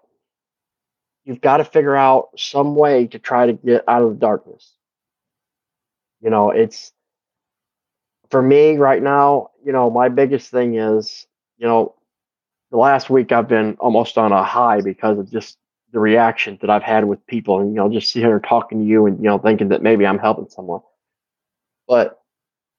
[1.24, 4.74] You've got to figure out some way to try to get out of the darkness.
[6.20, 6.92] You know, it's
[8.32, 9.50] for me right now.
[9.64, 11.26] You know, my biggest thing is
[11.58, 11.94] you know
[12.72, 15.58] the last week I've been almost on a high because of just
[15.92, 18.84] the reaction that I've had with people, and you know, just sitting here talking to
[18.84, 20.80] you, and you know, thinking that maybe I'm helping someone.
[21.86, 22.18] But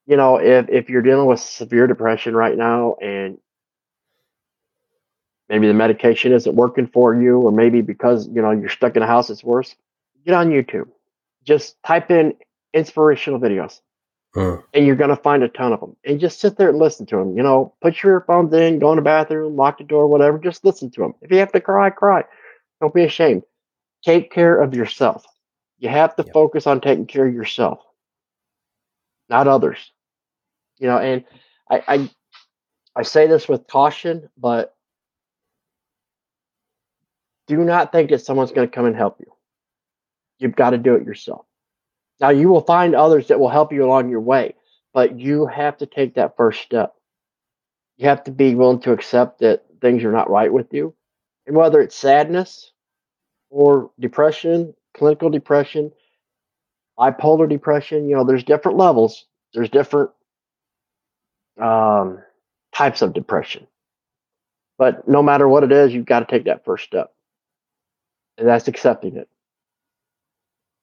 [0.08, 3.38] you know, if if you're dealing with severe depression right now, and
[5.47, 9.04] maybe the medication isn't working for you, or maybe because you know you're stuck in
[9.04, 9.76] a house, it's worse.
[10.26, 10.88] Get on YouTube,
[11.43, 12.34] just type in
[12.74, 13.82] inspirational videos
[14.36, 14.64] Mm.
[14.74, 15.96] and you're going to find a ton of them.
[16.06, 17.38] And just sit there and listen to them.
[17.38, 20.40] You know, put your earphones in, go in the bathroom, lock the door, whatever.
[20.40, 21.14] Just listen to them.
[21.22, 22.24] If you have to cry, cry.
[22.82, 23.44] Don't be ashamed.
[24.04, 25.26] Take care of yourself.
[25.80, 26.34] You have to Yep.
[26.34, 27.80] focus on taking care of yourself,
[29.30, 29.92] not others.
[30.80, 31.24] You know, and
[31.70, 32.10] I, I
[32.96, 34.76] I say this with caution, but
[37.48, 39.32] do not think that someone's going to come and help you.
[40.40, 41.46] You've got to do it yourself.
[42.24, 44.55] Now, you will find others that will help you along your way,
[44.93, 46.93] but you have to take that first step.
[47.97, 50.95] You have to be willing to accept that things are not right with you.
[51.45, 52.71] And whether it's sadness
[53.49, 55.91] or depression, clinical depression,
[56.97, 60.11] bipolar depression, you know, there's different levels, there's different
[61.61, 62.19] um,
[62.74, 63.67] types of depression.
[64.78, 67.11] But no matter what it is, you've got to take that first step.
[68.38, 69.28] And that's accepting it.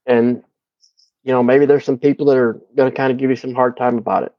[0.04, 0.44] And,
[1.22, 3.54] you know, maybe there's some people that are going to kind of give you some
[3.54, 4.34] hard time about it.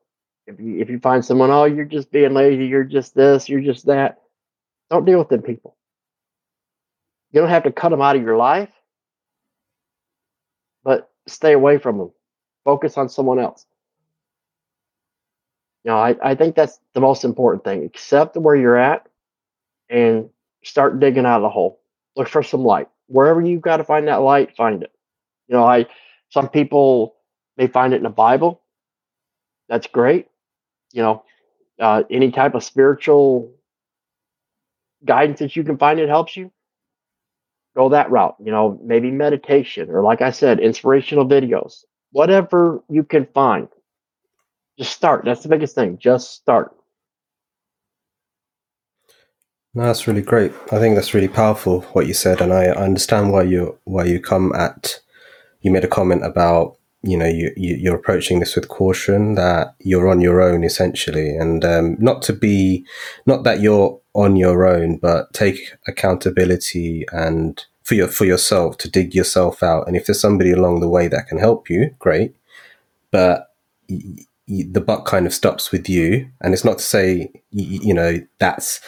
[0.48, 3.62] If you, if you find someone, oh, you're just being lazy, you're just this, you're
[3.62, 4.22] just that,
[4.90, 5.78] don't deal with them people.
[7.32, 8.72] You don't have to cut them out of your life,
[10.84, 12.12] but stay away from them.
[12.66, 13.66] Focus on someone else.
[15.84, 17.86] You know, I, I think that's the most important thing.
[17.86, 19.08] Accept where you're at
[19.90, 20.30] and
[20.64, 21.80] start digging out of the hole.
[22.16, 22.88] Look for some light.
[23.08, 24.92] Wherever you've got to find that light, find it.
[25.48, 25.88] You know, I
[26.32, 27.16] some people
[27.58, 28.62] may find it in the Bible.
[29.70, 30.28] That's great.
[30.92, 31.24] You know,
[31.80, 33.54] uh, any type of spiritual
[35.06, 36.52] guidance that you can find that helps you,
[37.76, 38.36] go that route.
[38.44, 41.84] You know, maybe meditation or, like I said, inspirational videos.
[42.12, 43.68] Whatever you can find,
[44.78, 45.24] just start.
[45.26, 45.98] That's the biggest thing.
[45.98, 46.76] Just start.
[49.74, 50.52] No, that's really great.
[50.72, 54.20] I think that's really powerful what you said, and I understand why you why you
[54.20, 55.00] come at.
[55.62, 59.76] You made a comment about you know you, you are approaching this with caution that
[59.80, 62.86] you're on your own essentially, and um, not to be
[63.26, 68.90] not that you're on your own, but take accountability and for your for yourself to
[68.90, 69.88] dig yourself out.
[69.88, 72.36] And if there's somebody along the way that can help you, great.
[73.12, 73.52] But
[74.48, 78.20] the buck kind of stops with you and it's not to say you, you know
[78.40, 78.82] that's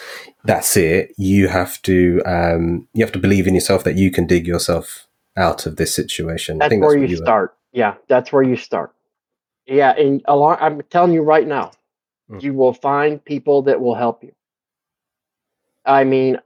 [0.44, 4.26] that's it you have to um, you have to believe in yourself that you can
[4.26, 5.03] dig yourself
[5.36, 8.92] out of this situation that's, where you, you start yeah that's where you start
[9.66, 11.72] yeah and along i'm telling you right now
[12.30, 12.42] mm.
[12.42, 14.32] you will find people that will help you
[15.84, 16.38] i mean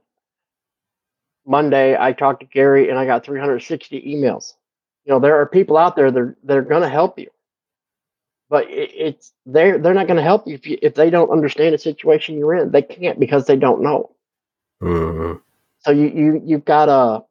[1.45, 4.53] monday i talked to gary and i got 360 emails
[5.05, 7.29] you know there are people out there that are, that are going to help you
[8.49, 11.29] but it, it's they're they're not going to help you if you if they don't
[11.29, 12.71] understand the situation you're in.
[12.71, 14.11] They can't because they don't know.
[14.81, 15.37] Mm-hmm.
[15.81, 17.23] So you you you've got to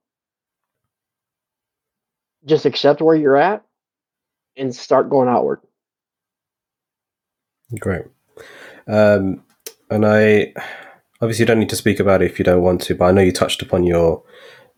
[2.45, 3.65] just accept where you're at
[4.57, 5.61] and start going outward.
[7.79, 8.05] Great.
[8.87, 9.45] Um,
[9.91, 10.55] and I
[11.21, 13.23] obviously don't need to speak about it if you don't want to, but I know
[13.23, 14.23] you touched upon your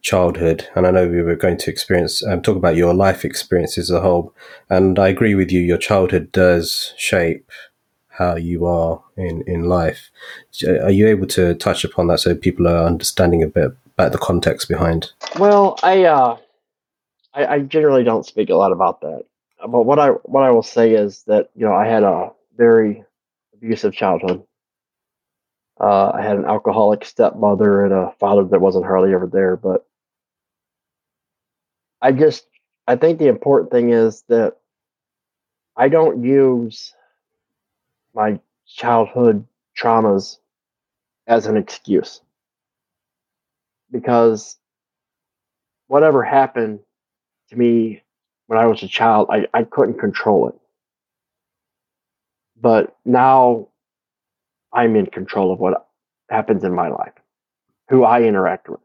[0.02, 3.90] childhood, and I know we were going to experience um, talk about your life experiences
[3.90, 4.34] as a whole.
[4.68, 7.50] And I agree with you; your childhood does shape
[8.08, 10.10] how you are in in life.
[10.66, 14.18] Are you able to touch upon that so people are understanding a bit about the
[14.18, 15.12] context behind?
[15.38, 16.38] Well, I uh,
[17.34, 19.24] I, I generally don't speak a lot about that,
[19.60, 23.04] but what I what I will say is that you know I had a very
[23.54, 24.44] abusive childhood.
[25.80, 29.56] Uh, I had an alcoholic stepmother and a father that wasn't hardly ever there.
[29.56, 29.86] But
[32.02, 32.46] I just
[32.86, 34.56] I think the important thing is that
[35.76, 36.94] I don't use
[38.14, 40.38] my childhood traumas
[41.26, 42.20] as an excuse
[43.90, 44.58] because
[45.88, 46.80] whatever happened
[47.50, 48.02] to me
[48.46, 50.54] when I was a child, I, I couldn't control it.
[52.60, 53.68] But now
[54.72, 55.86] I'm in control of what
[56.28, 57.12] happens in my life,
[57.88, 58.80] who I interact with,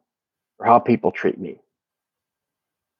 [0.59, 1.59] or how people treat me.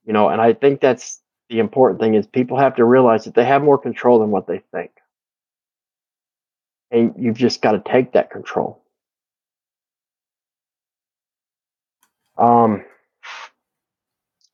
[0.05, 3.33] You know and i think that's the important thing is people have to realize that
[3.35, 4.91] they have more control than what they think.
[6.91, 8.81] And you've just got to take that control.
[12.37, 12.83] Um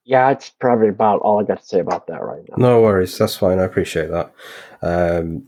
[0.03, 2.55] yeah it's probably about all i got to say about that right now.
[2.57, 4.33] No worries that's fine i appreciate that.
[4.81, 5.45] Um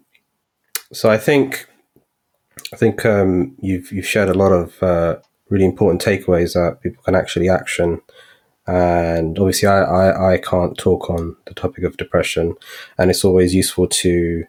[0.91, 1.67] so i think
[2.71, 5.17] i think um you've you've shared a lot of uh,
[5.53, 8.01] really important takeaways that people can actually action.
[8.65, 12.55] And obviously I, I, I can't talk on the topic of depression.
[12.97, 14.45] And it's always useful to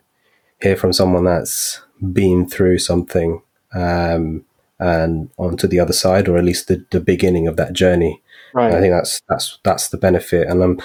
[0.63, 1.83] hear from someone that's
[2.13, 3.43] been through something
[3.75, 4.45] um,
[4.79, 8.23] and onto the other side or at least the, the beginning of that journey
[8.55, 10.81] right i think that's that's that's the benefit and um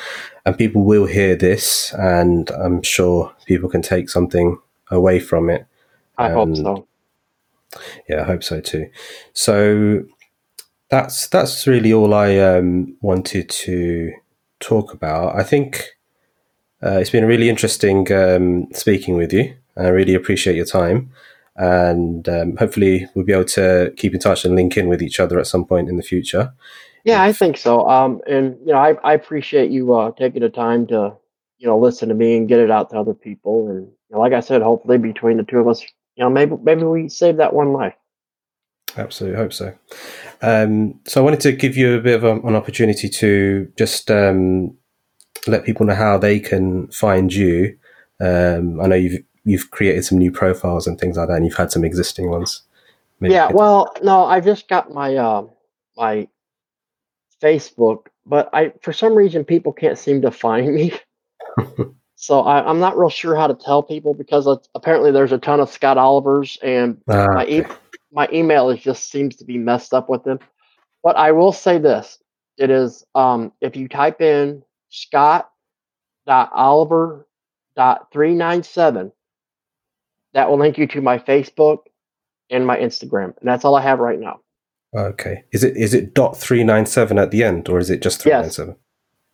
[0.45, 4.57] and people will hear this and i'm sure people can take something
[4.91, 5.65] away from it
[6.17, 6.87] i and, hope so
[8.09, 8.89] yeah i hope so too
[9.31, 10.03] so
[10.89, 14.11] that's that's really all I um, wanted to
[14.59, 15.35] talk about.
[15.35, 15.83] I think
[16.83, 19.55] uh, it's been a really interesting um, speaking with you.
[19.77, 21.11] I really appreciate your time.
[21.55, 25.19] and um, hopefully we'll be able to keep in touch and link in with each
[25.19, 26.53] other at some point in the future.
[27.03, 27.87] Yeah, I think so.
[27.87, 31.13] Um, and you know, I, I appreciate you uh, taking the time to
[31.57, 33.69] you know listen to me and get it out to other people.
[33.69, 35.81] And you know, like I said, hopefully between the two of us,
[36.15, 37.95] you know, maybe maybe we save that one life.
[38.97, 39.73] Absolutely, hope so.
[40.41, 44.09] Um, so I wanted to give you a bit of a, an opportunity to just
[44.09, 44.75] um,
[45.47, 47.77] let people know how they can find you.
[48.19, 51.55] Um, I know you've you've created some new profiles and things like that, and you've
[51.55, 52.63] had some existing ones.
[53.19, 55.43] Maybe yeah, well, no, I just got my uh,
[55.97, 56.27] my
[57.41, 60.93] Facebook, but I for some reason people can't seem to find me.
[62.15, 65.59] so I, am not real sure how to tell people because apparently there's a ton
[65.59, 67.65] of Scott Olivers, and ah, my e-
[68.11, 70.39] my email is just seems to be messed up with them.
[71.03, 72.19] But I will say this:
[72.57, 75.49] it is um, if you type in Scott
[76.27, 77.27] Oliver
[78.11, 79.11] three nine seven,
[80.33, 81.79] that will link you to my Facebook
[82.49, 84.41] and my Instagram, and that's all I have right now.
[84.95, 85.43] Okay.
[85.51, 88.21] Is it is it dot three nine seven at the end, or is it just
[88.21, 88.75] three nine seven?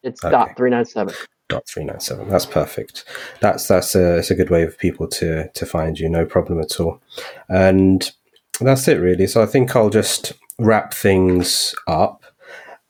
[0.03, 0.31] It's okay.
[0.31, 1.13] dot three nine seven.
[1.47, 2.27] Dot three nine seven.
[2.27, 3.05] That's perfect.
[3.39, 6.09] That's that's a it's a good way of people to to find you.
[6.09, 7.01] No problem at all.
[7.47, 8.11] And
[8.59, 9.27] that's it really.
[9.27, 12.23] So I think I'll just wrap things up,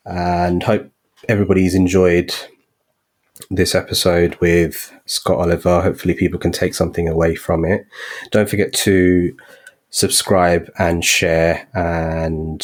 [0.06, 0.90] and hope
[1.28, 2.34] everybody's enjoyed
[3.52, 5.82] this episode with Scott Oliver.
[5.82, 7.86] Hopefully, people can take something away from it.
[8.32, 9.36] Don't forget to
[9.96, 11.68] subscribe and share.
[11.74, 12.62] And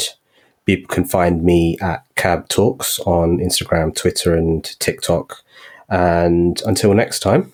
[0.66, 5.42] people can find me at Cab Talks on Instagram, Twitter, and TikTok.
[5.90, 7.54] And until next time,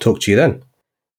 [0.00, 0.62] talk to you then.